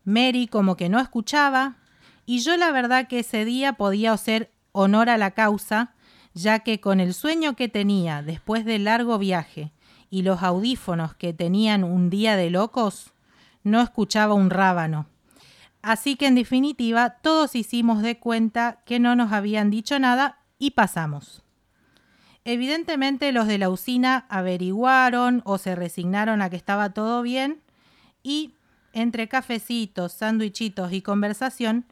Mary 0.04 0.46
como 0.46 0.78
que 0.78 0.88
no 0.88 0.98
escuchaba, 0.98 1.76
y 2.24 2.38
yo 2.38 2.56
la 2.56 2.72
verdad 2.72 3.06
que 3.06 3.18
ese 3.18 3.44
día 3.44 3.74
podía 3.74 4.14
hacer 4.14 4.50
honor 4.72 5.10
a 5.10 5.18
la 5.18 5.32
causa, 5.32 5.92
ya 6.32 6.60
que 6.60 6.80
con 6.80 7.00
el 7.00 7.12
sueño 7.12 7.54
que 7.54 7.68
tenía 7.68 8.22
después 8.22 8.64
del 8.64 8.84
largo 8.84 9.18
viaje 9.18 9.72
y 10.08 10.22
los 10.22 10.42
audífonos 10.42 11.14
que 11.14 11.34
tenían 11.34 11.84
un 11.84 12.08
día 12.08 12.34
de 12.34 12.48
locos, 12.48 13.12
no 13.62 13.80
escuchaba 13.80 14.34
un 14.34 14.50
rábano. 14.50 15.06
Así 15.82 16.16
que 16.16 16.26
en 16.26 16.34
definitiva 16.34 17.10
todos 17.22 17.54
hicimos 17.54 18.02
de 18.02 18.18
cuenta 18.18 18.80
que 18.84 18.98
no 18.98 19.16
nos 19.16 19.32
habían 19.32 19.70
dicho 19.70 19.98
nada 19.98 20.38
y 20.58 20.72
pasamos. 20.72 21.42
Evidentemente 22.44 23.30
los 23.32 23.46
de 23.46 23.58
la 23.58 23.68
usina 23.68 24.26
averiguaron 24.28 25.42
o 25.44 25.58
se 25.58 25.74
resignaron 25.74 26.42
a 26.42 26.50
que 26.50 26.56
estaba 26.56 26.90
todo 26.90 27.22
bien 27.22 27.60
y 28.22 28.54
entre 28.92 29.28
cafecitos, 29.28 30.12
sándwichitos 30.12 30.92
y 30.92 31.02
conversación 31.02 31.84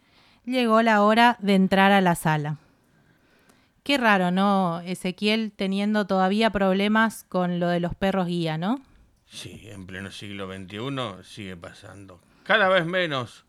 llegó 0.45 0.83
la 0.83 1.03
hora 1.03 1.37
de 1.41 1.55
entrar 1.55 1.93
a 1.93 2.01
la 2.01 2.15
sala. 2.15 2.57
Qué 3.83 3.99
raro, 3.99 4.31
¿no? 4.31 4.81
Ezequiel 4.81 5.53
teniendo 5.55 6.07
todavía 6.07 6.51
problemas 6.51 7.25
con 7.25 7.61
lo 7.61 7.69
de 7.69 7.79
los 7.79 7.95
perros 7.95 8.27
guía, 8.27 8.59
¿no? 8.59 8.81
Sí, 9.27 9.63
en 9.65 9.87
pleno 9.87 10.11
siglo 10.11 10.47
XXI 10.47 11.25
sigue 11.25 11.57
pasando. 11.57 12.21
Cada 12.45 12.69
vez 12.69 12.87
menos, 12.87 13.45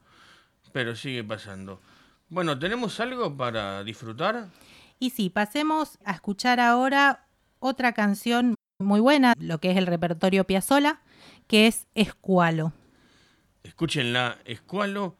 pero 0.71 0.95
sigue 0.95 1.23
pasando. 1.23 1.79
Bueno, 2.29 2.57
¿tenemos 2.59 2.99
algo 2.99 3.35
para 3.35 3.83
disfrutar? 3.83 4.49
Y 4.99 5.11
sí, 5.11 5.29
pasemos 5.29 5.99
a 6.03 6.13
escuchar 6.13 6.59
ahora 6.59 7.27
otra 7.59 7.93
canción 7.93 8.55
muy 8.79 8.99
buena, 8.99 9.33
lo 9.39 9.59
que 9.59 9.71
es 9.71 9.77
el 9.77 9.87
repertorio 9.87 10.45
Piazzolla, 10.45 11.01
que 11.47 11.67
es 11.67 11.87
Escualo. 11.95 12.73
Escúchenla, 13.63 14.37
Escualo, 14.45 15.15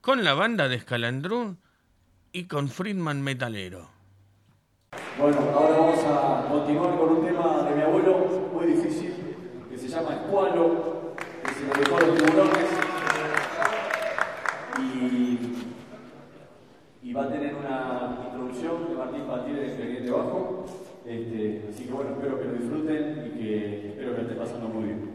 con 0.00 0.24
la 0.24 0.34
banda 0.34 0.68
de 0.68 0.76
Escalandrún 0.76 1.58
y 2.32 2.44
con 2.44 2.68
Friedman 2.68 3.22
Metalero. 3.22 3.90
Bueno, 5.18 5.38
ahora 5.54 5.76
vamos 5.78 6.04
a 6.04 6.46
continuar 6.48 6.96
con 6.96 7.08
un 7.10 7.26
tema 7.26 7.62
de 7.68 7.76
mi 7.76 7.82
abuelo 7.82 8.50
muy 8.52 8.66
difícil 8.66 9.36
que 9.68 9.78
se 9.78 9.88
llama 9.88 10.14
Escualo, 10.14 11.14
que 11.44 11.54
se 11.54 11.66
lo 11.66 11.72
dejó 11.74 11.96
a 11.96 12.00
los 12.00 12.18
tiburones 12.18 12.70
y, 14.78 15.38
y 17.02 17.03
va 17.16 17.24
a 17.24 17.28
tener 17.28 17.54
una 17.54 18.18
introducción 18.26 18.88
de 18.88 18.94
Martín 18.96 19.22
Patir 19.22 19.54
de 19.54 19.66
Expediente 19.66 20.10
Bajo. 20.10 20.64
Este, 21.06 21.62
así 21.70 21.84
que 21.84 21.92
bueno, 21.92 22.10
espero 22.12 22.40
que 22.40 22.46
lo 22.46 22.52
disfruten 22.54 23.26
y 23.26 23.38
que 23.38 23.88
espero 23.88 24.10
que 24.10 24.16
lo 24.16 24.22
estén 24.22 24.38
pasando 24.38 24.68
muy 24.68 24.84
bien. 24.84 25.14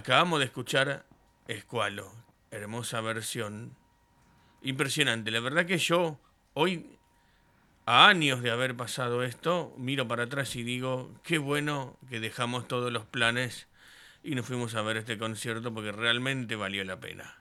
Acabamos 0.00 0.38
de 0.38 0.46
escuchar 0.46 1.04
Escualo, 1.46 2.10
hermosa 2.50 3.02
versión. 3.02 3.76
Impresionante. 4.62 5.30
La 5.30 5.40
verdad 5.40 5.66
que 5.66 5.76
yo, 5.76 6.18
hoy, 6.54 6.86
a 7.84 8.08
años 8.08 8.40
de 8.40 8.50
haber 8.50 8.74
pasado 8.74 9.22
esto, 9.22 9.74
miro 9.76 10.08
para 10.08 10.22
atrás 10.22 10.56
y 10.56 10.62
digo, 10.62 11.10
qué 11.22 11.36
bueno 11.36 11.98
que 12.08 12.18
dejamos 12.18 12.66
todos 12.66 12.90
los 12.90 13.04
planes 13.04 13.68
y 14.24 14.34
nos 14.34 14.46
fuimos 14.46 14.74
a 14.74 14.80
ver 14.80 14.96
este 14.96 15.18
concierto 15.18 15.74
porque 15.74 15.92
realmente 15.92 16.56
valió 16.56 16.82
la 16.82 16.98
pena. 16.98 17.34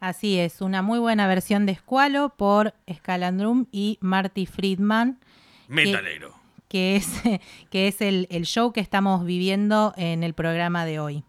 Así 0.00 0.38
es, 0.38 0.62
una 0.62 0.80
muy 0.80 1.00
buena 1.00 1.26
versión 1.26 1.66
de 1.66 1.72
Escualo 1.72 2.30
por 2.34 2.72
Scalandrum 2.90 3.66
y 3.72 3.98
Marty 4.00 4.46
Friedman. 4.46 5.20
Metalero. 5.68 6.34
Que, 6.66 6.96
es, 6.96 7.20
que 7.70 7.88
es 7.88 8.00
el, 8.00 8.26
el 8.30 8.46
show 8.46 8.72
que 8.72 8.80
estamos 8.80 9.26
viviendo 9.26 9.92
en 9.98 10.22
el 10.22 10.32
programa 10.32 10.86
de 10.86 10.98
hoy. 10.98 11.24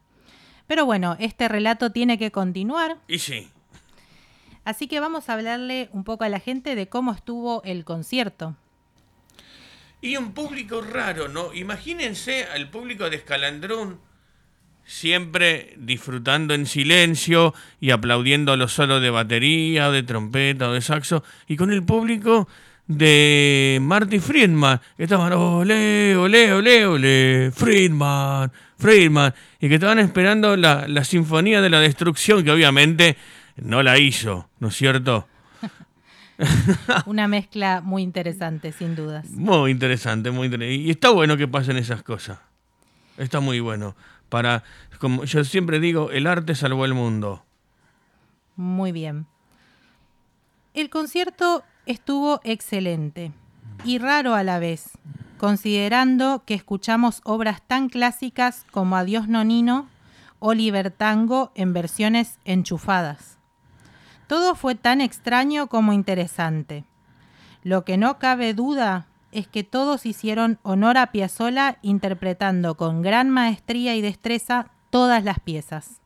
Pero 0.72 0.86
bueno, 0.86 1.18
este 1.20 1.50
relato 1.50 1.92
tiene 1.92 2.18
que 2.18 2.32
continuar. 2.32 2.96
Y 3.10 3.20
sí, 3.20 3.50
Así 4.64 4.88
que 4.88 5.02
vamos 5.02 5.28
a 5.28 5.34
hablarle 5.34 5.90
un 5.92 6.06
poco 6.06 6.24
a 6.24 6.30
la 6.30 6.40
gente 6.40 6.76
de 6.76 6.88
cómo 6.88 7.12
estuvo 7.12 7.62
el 7.64 7.84
concierto. 7.84 8.56
Y 10.00 10.16
un 10.16 10.32
público 10.32 10.80
raro, 10.80 11.28
¿no? 11.28 11.54
Imagínense 11.54 12.46
al 12.46 12.70
público 12.70 13.10
de 13.10 13.18
Escalandrún 13.18 14.00
siempre 14.86 15.74
disfrutando 15.78 16.54
en 16.54 16.66
silencio 16.66 17.54
y 17.82 17.92
aplaudiendo 17.92 18.56
los 18.56 18.72
solos 18.72 19.02
de 19.02 19.10
batería 19.10 19.92
de 19.92 20.04
trompeta 20.04 20.70
o 20.70 20.74
de 20.74 20.82
saxo, 20.82 21.22
y 21.48 21.58
con 21.58 21.74
el 21.74 21.84
público 21.84 22.48
de 22.98 23.80
Marty 23.82 24.20
Friedman, 24.20 24.80
que 24.98 25.04
estaban 25.04 25.34
ole, 25.34 26.16
ole, 26.16 26.54
ole, 26.54 26.86
ole, 26.86 27.52
Friedman, 27.54 28.52
Friedman, 28.78 29.34
y 29.60 29.70
que 29.70 29.76
estaban 29.76 30.00
esperando 30.00 30.56
la, 30.56 30.88
la 30.88 31.04
Sinfonía 31.04 31.62
de 31.62 31.70
la 31.70 31.80
Destrucción, 31.80 32.44
que 32.44 32.52
obviamente 32.52 33.18
no 33.58 33.84
la 33.84 33.98
hizo, 33.98 34.50
¿no 34.60 34.70
es 34.70 34.76
cierto? 34.76 35.28
Una 37.06 37.28
mezcla 37.28 37.82
muy 37.82 38.02
interesante, 38.02 38.72
sin 38.72 38.96
dudas. 38.96 39.30
Muy 39.30 39.72
interesante, 39.72 40.32
muy 40.32 40.46
interesante. 40.46 40.76
Y 40.76 40.90
está 40.90 41.10
bueno 41.12 41.38
que 41.38 41.48
pasen 41.48 41.78
esas 41.78 42.04
cosas. 42.04 42.40
Está 43.18 43.40
muy 43.40 43.60
bueno. 43.60 43.96
Para, 44.30 44.64
como 45.00 45.26
yo 45.26 45.44
siempre 45.44 45.80
digo, 45.80 46.12
el 46.12 46.26
arte 46.28 46.56
salvó 46.56 46.86
el 46.86 46.94
mundo. 46.94 47.46
Muy 48.56 48.92
bien. 48.92 49.28
El 50.74 50.90
concierto 50.90 51.64
estuvo 51.92 52.42
excelente 52.44 53.32
y 53.84 54.00
raro 54.00 54.34
a 54.34 54.44
la 54.44 54.60
vez, 54.60 54.92
considerando 55.38 56.44
que 56.46 56.54
escuchamos 56.54 57.22
obras 57.24 57.62
tan 57.62 57.90
clásicas 57.90 58.66
como 58.72 58.96
Adiós 58.96 59.28
Nonino 59.28 59.88
o 60.40 60.54
Libertango 60.54 61.52
en 61.56 61.74
versiones 61.74 62.40
enchufadas. 62.46 63.38
Todo 64.28 64.56
fue 64.56 64.76
tan 64.76 65.02
extraño 65.02 65.68
como 65.68 65.94
interesante. 65.94 66.86
Lo 67.64 67.84
que 67.86 67.98
no 67.98 68.18
cabe 68.18 68.54
duda 68.54 69.08
es 69.32 69.48
que 69.48 69.64
todos 69.64 70.06
hicieron 70.06 70.60
honor 70.64 70.98
a 70.98 71.12
Piazzolla 71.12 71.78
interpretando 71.82 72.76
con 72.76 73.02
gran 73.02 73.30
maestría 73.30 73.96
y 73.96 74.02
destreza 74.02 74.72
todas 74.90 75.24
las 75.24 75.40
piezas. 75.40 76.01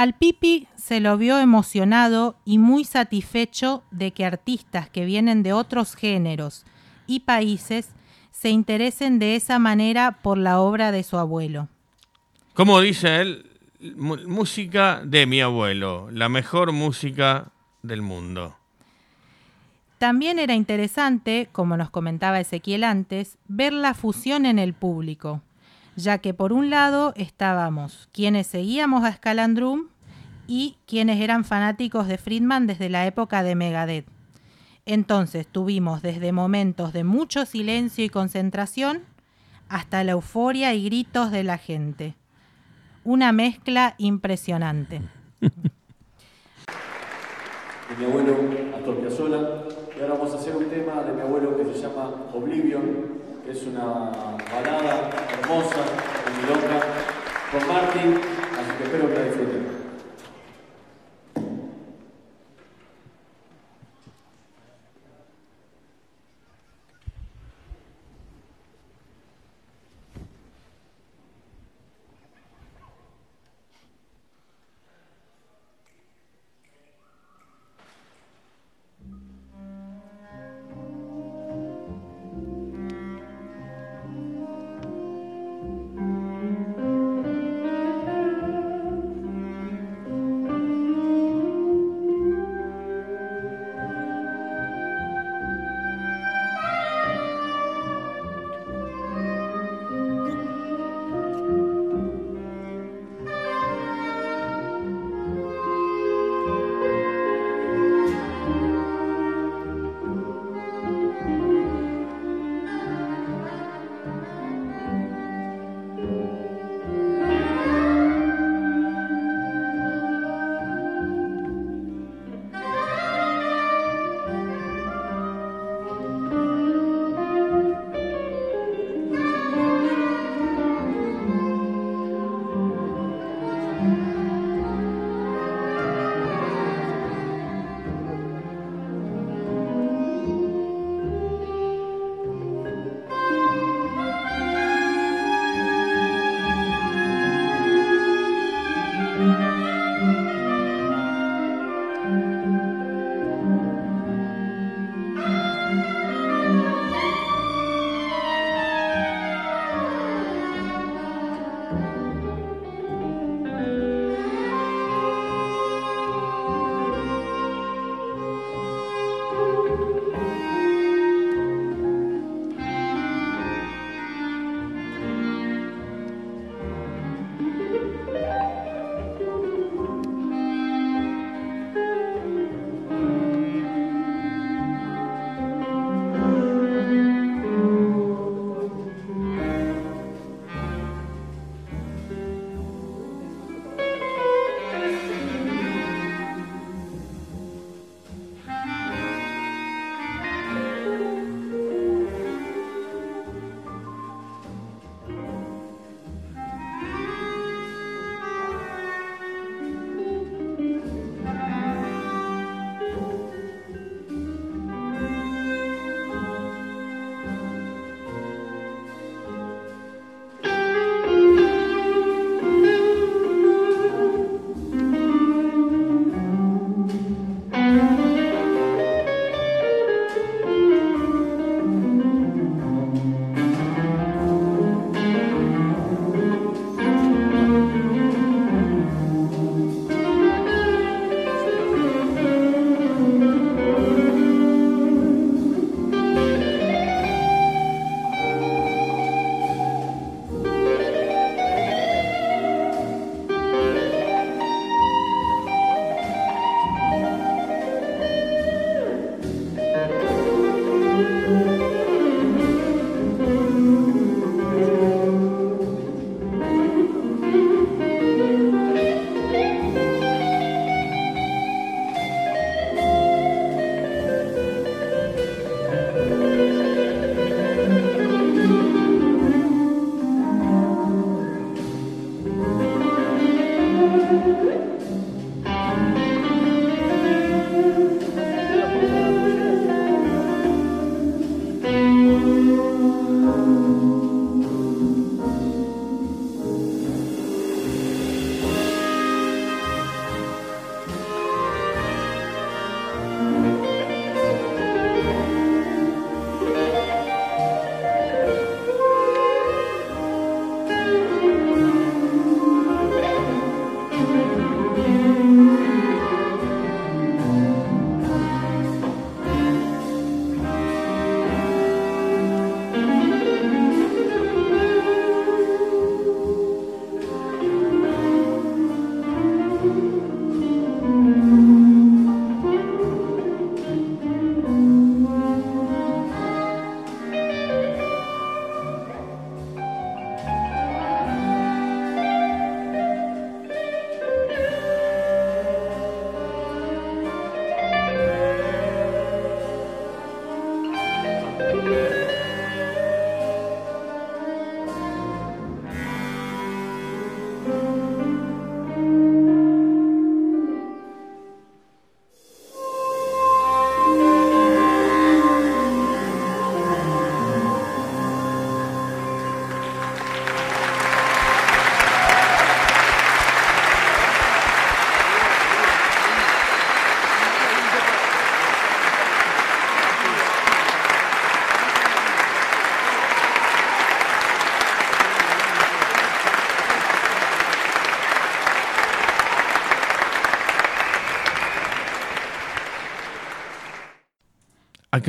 Al 0.00 0.14
Pipi 0.14 0.66
se 0.76 0.98
lo 0.98 1.18
vio 1.18 1.38
emocionado 1.40 2.34
y 2.46 2.56
muy 2.56 2.84
satisfecho 2.84 3.82
de 3.90 4.12
que 4.12 4.24
artistas 4.24 4.88
que 4.88 5.04
vienen 5.04 5.42
de 5.42 5.52
otros 5.52 5.94
géneros 5.94 6.64
y 7.06 7.20
países 7.20 7.90
se 8.30 8.48
interesen 8.48 9.18
de 9.18 9.36
esa 9.36 9.58
manera 9.58 10.12
por 10.22 10.38
la 10.38 10.58
obra 10.58 10.90
de 10.90 11.02
su 11.02 11.18
abuelo. 11.18 11.68
Como 12.54 12.80
dice 12.80 13.20
él, 13.20 13.50
música 14.26 15.02
de 15.04 15.26
mi 15.26 15.42
abuelo, 15.42 16.08
la 16.10 16.30
mejor 16.30 16.72
música 16.72 17.48
del 17.82 18.00
mundo. 18.00 18.56
También 19.98 20.38
era 20.38 20.54
interesante, 20.54 21.50
como 21.52 21.76
nos 21.76 21.90
comentaba 21.90 22.40
Ezequiel 22.40 22.84
antes, 22.84 23.36
ver 23.48 23.74
la 23.74 23.92
fusión 23.92 24.46
en 24.46 24.58
el 24.58 24.72
público, 24.72 25.42
ya 26.02 26.18
que 26.18 26.34
por 26.34 26.52
un 26.52 26.70
lado 26.70 27.12
estábamos 27.16 28.08
quienes 28.12 28.46
seguíamos 28.46 29.04
a 29.04 29.12
Scalandrum 29.12 29.88
y 30.46 30.76
quienes 30.86 31.20
eran 31.20 31.44
fanáticos 31.44 32.08
de 32.08 32.18
Friedman 32.18 32.66
desde 32.66 32.88
la 32.88 33.06
época 33.06 33.42
de 33.42 33.54
Megadeth. 33.54 34.06
Entonces 34.86 35.46
tuvimos 35.46 36.02
desde 36.02 36.32
momentos 36.32 36.92
de 36.92 37.04
mucho 37.04 37.46
silencio 37.46 38.04
y 38.04 38.08
concentración 38.08 39.02
hasta 39.68 40.02
la 40.02 40.12
euforia 40.12 40.74
y 40.74 40.84
gritos 40.84 41.30
de 41.30 41.44
la 41.44 41.58
gente. 41.58 42.16
Una 43.04 43.32
mezcla 43.32 43.94
impresionante. 43.98 45.02
de 45.40 45.50
mi 47.98 48.04
abuelo 48.04 48.36
Astor 48.76 49.00
Piazzolla. 49.00 49.64
Y 49.96 50.00
ahora 50.02 50.14
vamos 50.14 50.34
a 50.34 50.38
hacer 50.38 50.56
un 50.56 50.64
tema 50.64 51.02
de 51.02 51.12
mi 51.12 51.20
abuelo 51.20 51.56
que 51.56 51.64
se 51.72 51.82
llama 51.82 52.10
Oblivion, 52.32 53.20
es 53.48 53.62
una 53.64 54.10
balada 54.52 55.10
hermosa, 55.50 55.82
de 56.24 56.30
milonga, 56.40 56.80
con 57.50 57.66
Martin, 57.66 58.20
así 58.56 58.70
que 58.78 58.84
espero 58.84 59.08
que 59.08 59.14
la 59.14 59.24
disfruten. 59.24 59.59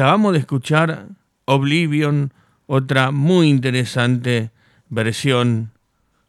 Acabamos 0.02 0.34
de 0.34 0.40
escuchar 0.40 1.10
Oblivion, 1.46 2.34
otra 2.66 3.12
muy 3.12 3.50
interesante 3.50 4.50
versión 4.90 5.74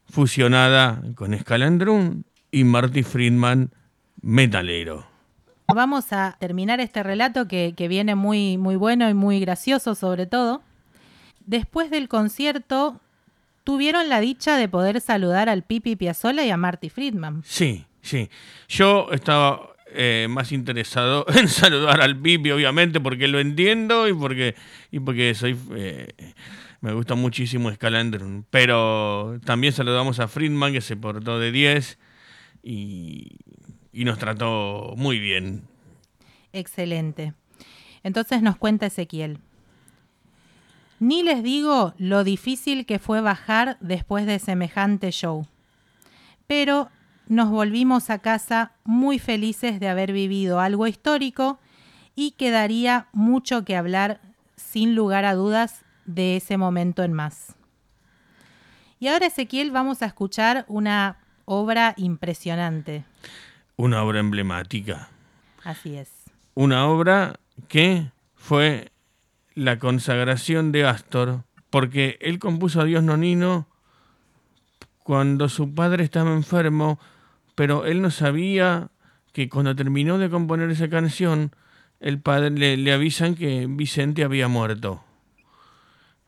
fusionada 0.05 1.01
con 1.15 1.35
Scalandrum 1.35 2.25
y 2.51 2.65
Marty 2.65 3.03
Friedman, 3.03 3.71
metalero. 4.21 5.07
Vamos 5.75 6.13
a 6.13 6.37
terminar 6.39 6.81
este 6.81 7.03
relato 7.03 7.49
que, 7.49 7.73
que, 7.75 7.89
viene 7.89 8.15
muy, 8.15 8.59
muy 8.59 8.77
bueno 8.77 9.09
y 9.09 9.15
muy 9.15 9.41
gracioso 9.41 9.95
sobre 9.95 10.27
todo. 10.27 10.61
Después 11.47 11.91
del 11.91 12.09
concierto, 12.11 13.01
tuvieron 13.65 14.11
la 14.11 14.21
dicha 14.21 14.59
de 14.59 14.69
poder 14.69 15.01
saludar 15.01 15.49
al 15.49 15.63
Pipi 15.63 15.97
Piazzolla 15.97 16.45
y 16.45 16.51
a 16.51 16.59
Marty 16.59 16.91
Friedman. 16.91 17.41
Sí, 17.47 17.87
sí. 18.03 18.29
Yo 18.69 19.11
estaba 19.13 19.72
eh, 19.95 20.27
más 20.29 20.53
interesado 20.53 21.27
en 21.39 21.49
saludar 21.49 22.01
al 22.01 22.17
Pipi, 22.17 22.51
obviamente, 22.51 23.01
porque 23.01 23.29
lo 23.29 23.41
entiendo 23.41 24.09
y 24.09 24.15
porque, 24.15 24.55
y 24.91 25.01
porque 25.01 25.35
soy 25.35 25.57
eh, 25.75 26.09
me 26.83 26.93
gusta 26.93 27.15
muchísimo 27.15 27.73
Scalandrum. 27.73 28.45
Pero 28.51 29.39
también 29.45 29.73
saludamos 29.73 30.19
a 30.21 30.29
Friedman, 30.29 30.73
que 30.73 30.81
se 30.81 30.97
portó 30.97 31.39
de 31.39 31.53
10 31.53 31.99
y, 32.63 33.37
y 33.93 34.05
nos 34.05 34.19
trató 34.19 34.95
muy 34.97 35.19
bien. 35.19 35.63
Excelente. 36.53 37.35
Entonces 38.03 38.43
nos 38.43 38.57
cuenta 38.57 38.87
Ezequiel. 38.87 39.39
Ni 40.99 41.23
les 41.23 41.43
digo 41.43 41.95
lo 41.99 42.25
difícil 42.25 42.85
que 42.85 42.99
fue 42.99 43.21
bajar 43.21 43.77
después 43.81 44.27
de 44.27 44.39
semejante 44.39 45.11
show. 45.13 45.47
Pero 46.47 46.91
nos 47.33 47.49
volvimos 47.49 48.11
a 48.11 48.19
casa 48.19 48.73
muy 48.85 49.19
felices 49.19 49.81
de 49.81 49.89
haber 49.89 50.13
vivido 50.13 50.61
algo 50.61 50.87
histórico 50.87 51.59
y 52.15 52.33
quedaría 52.33 53.07
mucho 53.15 53.65
que 53.65 53.75
hablar, 53.75 54.21
sin 54.57 54.95
lugar 54.95 55.25
a 55.25 55.35
dudas, 55.35 55.83
de 56.05 56.37
ese 56.37 56.59
momento 56.59 57.03
en 57.03 57.15
más. 57.15 57.55
Y 59.01 59.09
ahora, 59.09 59.29
Ezequiel, 59.29 59.71
vamos 59.71 60.03
a 60.03 60.07
escuchar 60.07 60.67
una 60.69 61.21
obra 61.47 61.95
impresionante. 61.97 63.07
Una 63.77 64.03
obra 64.03 64.21
emblemática. 64.21 65.09
Así 65.65 65.97
es. 65.97 66.11
Una 66.53 66.87
obra 66.87 67.41
que 67.69 68.11
fue 68.35 68.93
la 69.55 69.79
consagración 69.79 70.71
de 70.71 70.85
Astor, 70.85 71.45
porque 71.71 72.19
él 72.21 72.39
compuso 72.39 72.83
a 72.83 72.85
Dios 72.85 73.03
Nonino 73.03 73.69
cuando 75.03 75.49
su 75.49 75.75
padre 75.75 76.05
estaba 76.05 76.35
enfermo 76.35 76.99
pero 77.55 77.87
él 77.87 78.03
no 78.03 78.11
sabía 78.11 78.91
que 79.33 79.49
cuando 79.49 79.75
terminó 79.75 80.19
de 80.19 80.31
componer 80.31 80.71
esa 80.71 80.89
canción, 80.89 81.55
el 82.01 82.21
padre 82.21 82.77
le, 82.77 82.93
avisan 82.93 83.35
que 83.35 83.67
Vicente 83.69 84.25
había 84.25 84.49
muerto. 84.49 85.03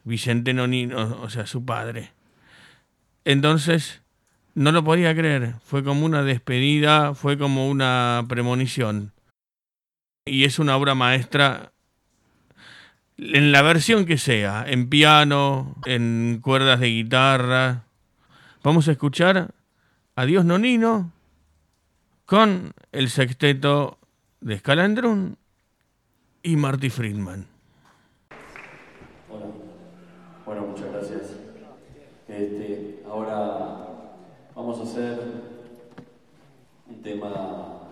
Vicente 0.05 0.55
Nonino, 0.55 1.20
o 1.22 1.31
sea, 1.31 1.47
su 1.47 1.64
padre. 1.64 2.12
Entonces, 3.25 4.03
no 4.55 4.70
lo 4.72 4.85
podía 4.85 5.14
creer. 5.14 5.55
Fue 5.64 5.83
como 5.83 6.07
una 6.07 6.22
despedida, 6.22 7.14
fue 7.14 7.39
como 7.39 7.68
una 7.68 8.25
premonición. 8.29 9.12
Y 10.27 10.45
es 10.45 10.59
una 10.59 10.77
obra 10.77 10.95
maestra 10.95 11.72
en 13.16 13.53
la 13.53 13.62
versión 13.62 14.07
que 14.07 14.18
sea, 14.18 14.64
en 14.66 14.89
piano, 14.89 15.77
en 15.85 16.41
cuerdas 16.43 16.81
de 16.81 16.89
guitarra. 16.89 17.85
Vamos 18.62 18.89
a 18.89 18.93
escuchar 18.93 19.55
Adiós 20.16 20.45
Nonino 20.45 21.14
con 22.27 22.72
el 22.93 23.11
sexteto 23.11 23.99
de 24.41 24.59
Scalandrun 24.59 25.37
y 26.43 26.57
Marty 26.57 26.91
Friedman. 26.91 27.47
Hola, 29.31 29.47
bueno, 30.47 30.66
muchas 30.68 30.91
gracias. 30.93 31.37
Este, 32.29 33.03
ahora 33.07 33.89
vamos 34.55 34.81
a 34.81 34.83
hacer 34.85 35.18
un 36.89 37.03
tema 37.03 37.91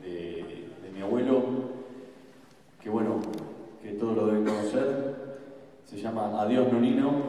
de, 0.00 0.68
mi 0.94 1.00
abuelo, 1.00 1.70
que 2.80 2.90
bueno, 2.90 3.20
que 3.82 3.92
todos 3.92 4.16
lo 4.16 4.26
deben 4.26 4.44
conocer. 4.44 5.40
Se 5.84 6.00
llama 6.00 6.40
Adiós 6.40 6.72
Nonino. 6.72 7.24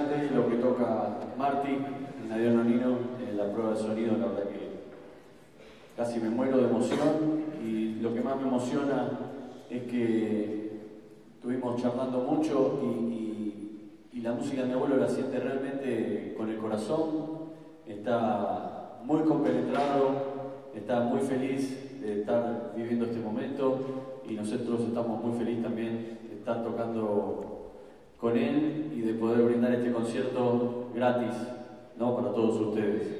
Lo 0.00 0.48
que 0.48 0.56
toca 0.56 1.18
Marty, 1.36 1.76
Nadia 2.26 2.50
Nonino, 2.50 2.96
en 3.28 3.36
la 3.36 3.52
prueba 3.52 3.72
de 3.72 3.76
sonido, 3.76 4.16
la 4.16 4.26
verdad 4.28 4.48
que 4.48 4.70
casi 5.94 6.18
me 6.18 6.30
muero 6.30 6.56
de 6.56 6.64
emoción 6.64 7.42
y 7.62 7.96
lo 8.00 8.14
que 8.14 8.22
más 8.22 8.36
me 8.36 8.48
emociona 8.48 9.10
es 9.68 9.82
que 9.82 10.80
estuvimos 11.34 11.82
charlando 11.82 12.20
mucho 12.20 12.80
y, 12.82 13.18
la 14.22 14.32
música 14.34 14.62
de 14.62 14.68
mi 14.68 14.74
abuelo 14.74 14.98
la 14.98 15.08
siente 15.08 15.40
realmente 15.40 16.34
con 16.36 16.48
el 16.48 16.56
corazón, 16.56 17.50
está 17.88 19.00
muy 19.04 19.22
compenetrado, 19.22 20.70
está 20.76 21.00
muy 21.00 21.18
feliz 21.18 22.00
de 22.00 22.20
estar 22.20 22.72
viviendo 22.76 23.06
este 23.06 23.18
momento 23.18 24.20
y 24.24 24.34
nosotros 24.34 24.82
estamos 24.82 25.24
muy 25.24 25.36
felices 25.36 25.64
también 25.64 26.20
de 26.28 26.36
estar 26.36 26.62
tocando 26.62 27.51
con 28.22 28.38
él 28.38 28.92
y 28.94 29.00
de 29.00 29.14
poder 29.14 29.42
brindar 29.42 29.74
este 29.74 29.92
concierto 29.92 30.86
gratis 30.94 31.34
¿no? 31.98 32.14
para 32.14 32.32
todos 32.32 32.68
ustedes. 32.68 33.18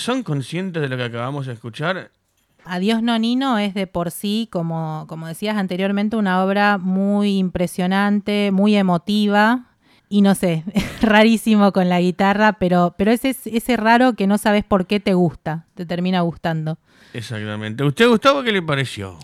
¿Son 0.00 0.22
conscientes 0.22 0.80
de 0.80 0.88
lo 0.88 0.96
que 0.96 1.04
acabamos 1.04 1.46
de 1.46 1.52
escuchar? 1.52 2.10
Adiós 2.64 3.02
Nonino 3.02 3.58
es 3.58 3.74
de 3.74 3.86
por 3.86 4.10
sí, 4.10 4.48
como, 4.50 5.04
como 5.08 5.26
decías 5.26 5.56
anteriormente, 5.56 6.16
una 6.16 6.42
obra 6.42 6.78
muy 6.78 7.36
impresionante, 7.38 8.50
muy 8.50 8.76
emotiva. 8.76 9.66
Y 10.08 10.22
no 10.22 10.34
sé, 10.34 10.64
rarísimo 11.02 11.72
con 11.72 11.88
la 11.88 12.00
guitarra, 12.00 12.54
pero, 12.54 12.94
pero 12.96 13.12
ese, 13.12 13.36
ese 13.44 13.76
raro 13.76 14.14
que 14.14 14.26
no 14.26 14.38
sabes 14.38 14.64
por 14.64 14.86
qué 14.86 15.00
te 15.00 15.14
gusta, 15.14 15.66
te 15.74 15.86
termina 15.86 16.22
gustando. 16.22 16.78
Exactamente. 17.12 17.84
¿Usted, 17.84 18.08
Gustavo, 18.08 18.42
qué 18.42 18.52
le 18.52 18.62
pareció? 18.62 19.18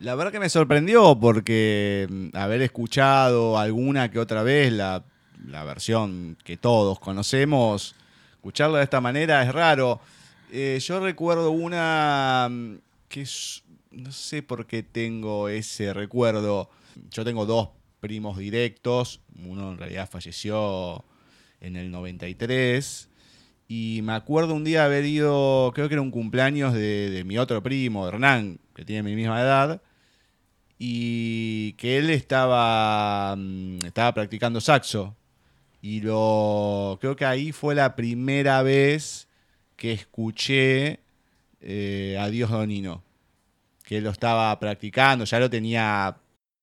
La 0.00 0.14
verdad 0.14 0.32
que 0.32 0.40
me 0.40 0.48
sorprendió 0.48 1.18
porque 1.18 2.06
mm, 2.10 2.36
haber 2.36 2.62
escuchado 2.62 3.58
alguna 3.58 4.10
que 4.10 4.18
otra 4.18 4.42
vez 4.42 4.72
la, 4.72 5.04
la 5.46 5.64
versión 5.64 6.36
que 6.42 6.56
todos 6.56 6.98
conocemos, 6.98 7.94
escucharla 8.40 8.78
de 8.78 8.84
esta 8.84 9.02
manera 9.02 9.42
es 9.42 9.52
raro. 9.52 10.00
Eh, 10.50 10.78
yo 10.80 10.98
recuerdo 10.98 11.50
una 11.50 12.48
mm, 12.50 12.76
que 13.08 13.26
no 13.90 14.10
sé 14.12 14.42
por 14.42 14.66
qué 14.66 14.82
tengo 14.82 15.50
ese 15.50 15.92
recuerdo. 15.92 16.70
Yo 17.10 17.22
tengo 17.22 17.44
dos 17.44 17.68
primos 18.00 18.38
directos, 18.38 19.20
uno 19.44 19.72
en 19.72 19.78
realidad 19.78 20.08
falleció 20.10 21.04
en 21.60 21.76
el 21.76 21.90
93. 21.90 23.10
Y 23.68 24.00
me 24.02 24.14
acuerdo 24.14 24.54
un 24.54 24.64
día 24.64 24.86
haber 24.86 25.04
ido, 25.04 25.70
creo 25.74 25.88
que 25.88 25.94
era 25.94 26.02
un 26.02 26.10
cumpleaños 26.10 26.72
de, 26.72 27.10
de 27.10 27.24
mi 27.24 27.36
otro 27.36 27.62
primo, 27.62 28.08
Hernán, 28.08 28.58
que 28.74 28.86
tiene 28.86 29.02
mi 29.02 29.14
misma 29.14 29.40
edad, 29.42 29.82
y 30.78 31.74
que 31.74 31.98
él 31.98 32.08
estaba, 32.08 33.36
mm, 33.36 33.84
estaba 33.84 34.14
practicando 34.14 34.62
saxo. 34.62 35.14
Y 35.82 36.00
lo 36.00 36.98
creo 37.00 37.16
que 37.16 37.24
ahí 37.24 37.52
fue 37.52 37.74
la 37.74 37.96
primera 37.96 38.62
vez 38.62 39.28
que 39.76 39.92
escuché 39.92 41.00
eh, 41.60 42.18
Adiós 42.20 42.50
Donino. 42.50 43.02
Que 43.84 43.98
él 43.98 44.04
lo 44.04 44.10
estaba 44.10 44.58
practicando, 44.60 45.24
ya 45.24 45.40
lo 45.40 45.50
tenía 45.50 46.16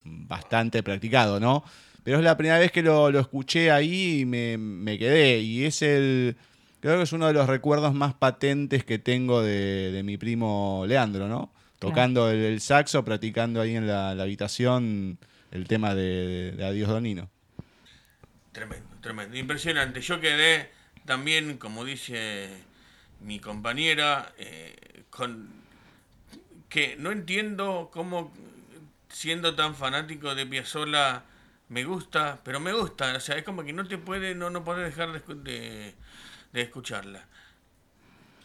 bastante 0.04 0.84
practicado, 0.84 1.40
¿no? 1.40 1.64
Pero 2.04 2.20
es 2.20 2.24
la 2.24 2.38
primera 2.38 2.58
vez 2.60 2.72
que 2.72 2.82
lo, 2.82 3.12
lo 3.12 3.20
escuché 3.20 3.70
ahí 3.70 4.22
y 4.22 4.26
me, 4.26 4.58
me 4.58 4.98
quedé. 4.98 5.40
Y 5.40 5.66
es 5.66 5.82
el. 5.82 6.38
Creo 6.80 6.98
que 6.98 7.04
es 7.04 7.12
uno 7.12 7.28
de 7.28 7.34
los 7.34 7.48
recuerdos 7.48 7.94
más 7.94 8.14
patentes 8.14 8.86
que 8.86 9.00
tengo 9.00 9.42
de, 9.42 9.92
de 9.92 10.04
mi 10.04 10.18
primo 10.18 10.86
Leandro, 10.88 11.28
¿no? 11.28 11.52
Tocando 11.80 12.32
el, 12.32 12.38
el 12.38 12.62
saxo, 12.62 13.04
practicando 13.04 13.60
ahí 13.60 13.76
en 13.76 13.88
la, 13.88 14.16
la 14.16 14.24
habitación 14.24 15.18
el 15.52 15.68
tema 15.68 15.96
de, 15.96 16.54
de 16.54 16.66
Adiós 16.66 16.88
Donino. 16.88 17.30
Tremendo, 18.52 18.86
tremendo. 19.08 19.38
Impresionante. 19.38 20.02
Yo 20.02 20.20
quedé 20.20 20.70
también, 21.06 21.58
como 21.58 21.86
dice 21.86 22.50
mi 23.22 23.40
compañera, 23.40 24.34
eh, 24.38 25.04
con 25.10 25.48
que 26.70 26.96
no 26.98 27.12
entiendo 27.12 27.90
cómo 27.94 28.34
siendo 29.10 29.56
tan 29.56 29.76
fanático 29.76 30.36
de 30.36 30.46
Piazzolla 30.46 31.24
me 31.70 31.86
gusta, 31.86 32.40
pero 32.44 32.60
me 32.60 32.74
gusta, 32.74 33.16
o 33.16 33.20
sea, 33.20 33.38
es 33.38 33.44
como 33.44 33.64
que 33.64 33.74
no 33.74 33.88
te 33.88 33.98
puede, 33.98 34.36
no, 34.36 34.50
no 34.50 34.64
puedes 34.64 34.86
dejar 34.86 35.12
de, 35.14 35.36
de- 35.36 35.96
de 36.54 36.62
escucharla. 36.62 37.26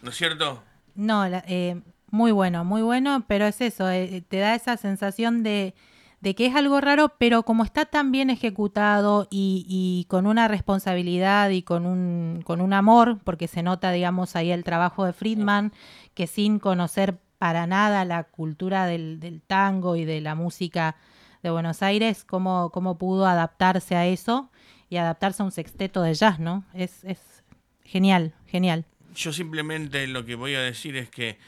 ¿No 0.02 0.10
es 0.10 0.16
cierto? 0.16 0.62
No, 0.94 1.28
la- 1.28 1.44
eh, 1.46 1.80
muy 2.10 2.32
bueno, 2.32 2.64
muy 2.64 2.82
bueno, 2.82 3.24
pero 3.26 3.46
es 3.46 3.60
eso, 3.60 3.88
eh, 3.90 4.22
te 4.28 4.38
da 4.38 4.54
esa 4.54 4.76
sensación 4.76 5.42
de, 5.42 5.74
de 6.22 6.36
que 6.36 6.46
es 6.46 6.54
algo 6.54 6.80
raro, 6.80 7.16
pero 7.18 7.42
como 7.42 7.64
está 7.64 7.84
tan 7.84 8.12
bien 8.12 8.30
ejecutado 8.30 9.26
y, 9.28 9.66
y 9.68 10.06
con 10.08 10.28
una 10.28 10.46
responsabilidad 10.46 11.50
y 11.50 11.62
con 11.62 11.84
un, 11.84 12.42
con 12.44 12.60
un 12.60 12.72
amor, 12.72 13.18
porque 13.24 13.48
se 13.48 13.64
nota, 13.64 13.90
digamos, 13.90 14.36
ahí 14.36 14.52
el 14.52 14.62
trabajo 14.62 15.04
de 15.04 15.12
Friedman, 15.12 15.72
que 16.14 16.28
sin 16.28 16.60
conocer 16.60 17.18
para 17.38 17.66
nada 17.66 18.04
la 18.04 18.22
cultura 18.22 18.86
del, 18.86 19.42
tango 19.48 19.96
y 19.96 20.04
de 20.04 20.20
la 20.20 20.36
música 20.36 20.94
de 21.42 21.50
Buenos 21.50 21.82
Aires, 21.82 22.22
cómo, 22.22 22.70
cómo 22.70 22.98
pudo 22.98 23.26
adaptarse 23.26 23.96
a 23.96 24.06
eso 24.06 24.48
y 24.88 24.98
adaptarse 24.98 25.42
a 25.42 25.46
un 25.46 25.50
sexteto 25.50 26.02
de 26.02 26.14
jazz, 26.14 26.38
¿no? 26.38 26.64
Es, 26.72 27.02
es 27.02 27.42
genial, 27.82 28.32
genial. 28.46 28.84
Yo 29.16 29.32
simplemente 29.32 30.06
lo 30.06 30.24
que 30.24 30.36
voy 30.36 30.54
a 30.54 30.60
decir 30.60 30.96
es 30.96 31.10
que 31.10 31.38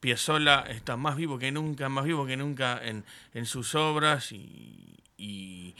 Piazzolla 0.00 0.62
está 0.62 0.96
más 0.96 1.16
vivo 1.16 1.38
que 1.38 1.52
nunca, 1.52 1.88
más 1.88 2.04
vivo 2.04 2.26
que 2.26 2.36
nunca 2.36 2.80
en, 2.82 3.04
en 3.34 3.46
sus 3.46 3.74
obras 3.74 4.32
y, 4.32 4.96
y- 5.18 5.74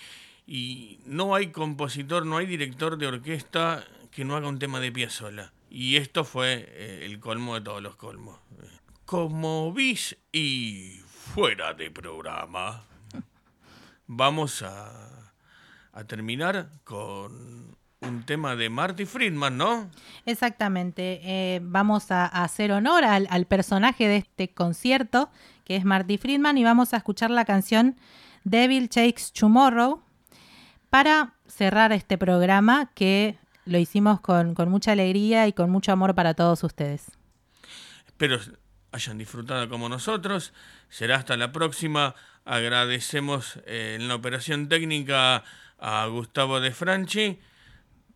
no 1.06 1.34
hay 1.34 1.48
compositor, 1.48 2.26
no 2.26 2.36
hay 2.36 2.46
director 2.46 2.96
de 2.98 3.06
orquesta 3.06 3.84
que 4.10 4.24
no 4.24 4.36
haga 4.36 4.48
un 4.48 4.58
tema 4.58 4.80
de 4.80 4.90
Piazzolla. 4.92 5.52
Y 5.70 5.96
esto 5.96 6.24
fue 6.24 6.66
eh, 6.68 7.06
el 7.06 7.20
colmo 7.20 7.54
de 7.54 7.60
todos 7.60 7.80
los 7.82 7.94
colmos. 7.96 8.38
Como 9.04 9.72
bis 9.72 10.16
y 10.32 11.00
fuera 11.06 11.74
de 11.74 11.90
programa, 11.90 12.84
vamos 14.06 14.62
a, 14.62 15.32
a 15.92 16.04
terminar 16.04 16.70
con 16.84 17.76
un 18.00 18.24
tema 18.24 18.56
de 18.56 18.70
Marty 18.70 19.04
Friedman, 19.04 19.56
¿no? 19.56 19.90
Exactamente. 20.26 21.20
eh, 21.22 21.60
vamos 21.62 22.10
a, 22.10 22.24
a 22.24 22.44
hacer 22.44 22.72
honor 22.72 23.04
al, 23.04 23.26
al 23.30 23.46
personaje 23.46 24.08
de 24.08 24.16
este 24.16 24.52
concierto, 24.52 25.30
que 25.64 25.76
es 25.76 25.84
Marty 25.84 26.16
Friedman, 26.18 26.58
y 26.58 26.64
vamos 26.64 26.94
a 26.94 26.96
escuchar 26.96 27.30
la 27.30 27.44
canción 27.44 27.96
Devil 28.44 28.88
Takes 28.88 29.24
Tomorrow 29.38 30.02
para 30.88 31.34
cerrar 31.46 31.92
este 31.92 32.18
programa 32.18 32.90
que 32.94 33.38
lo 33.64 33.78
hicimos 33.78 34.20
con, 34.20 34.54
con 34.54 34.70
mucha 34.70 34.92
alegría 34.92 35.46
y 35.46 35.52
con 35.52 35.70
mucho 35.70 35.92
amor 35.92 36.14
para 36.14 36.34
todos 36.34 36.64
ustedes. 36.64 37.12
Espero 38.06 38.38
hayan 38.92 39.18
disfrutado 39.18 39.68
como 39.68 39.88
nosotros. 39.88 40.52
Será 40.88 41.16
hasta 41.16 41.36
la 41.36 41.52
próxima. 41.52 42.14
Agradecemos 42.44 43.60
eh, 43.66 43.96
en 44.00 44.08
la 44.08 44.16
operación 44.16 44.68
técnica 44.68 45.44
a 45.78 46.06
Gustavo 46.06 46.60
de 46.60 46.72
Franchi. 46.72 47.38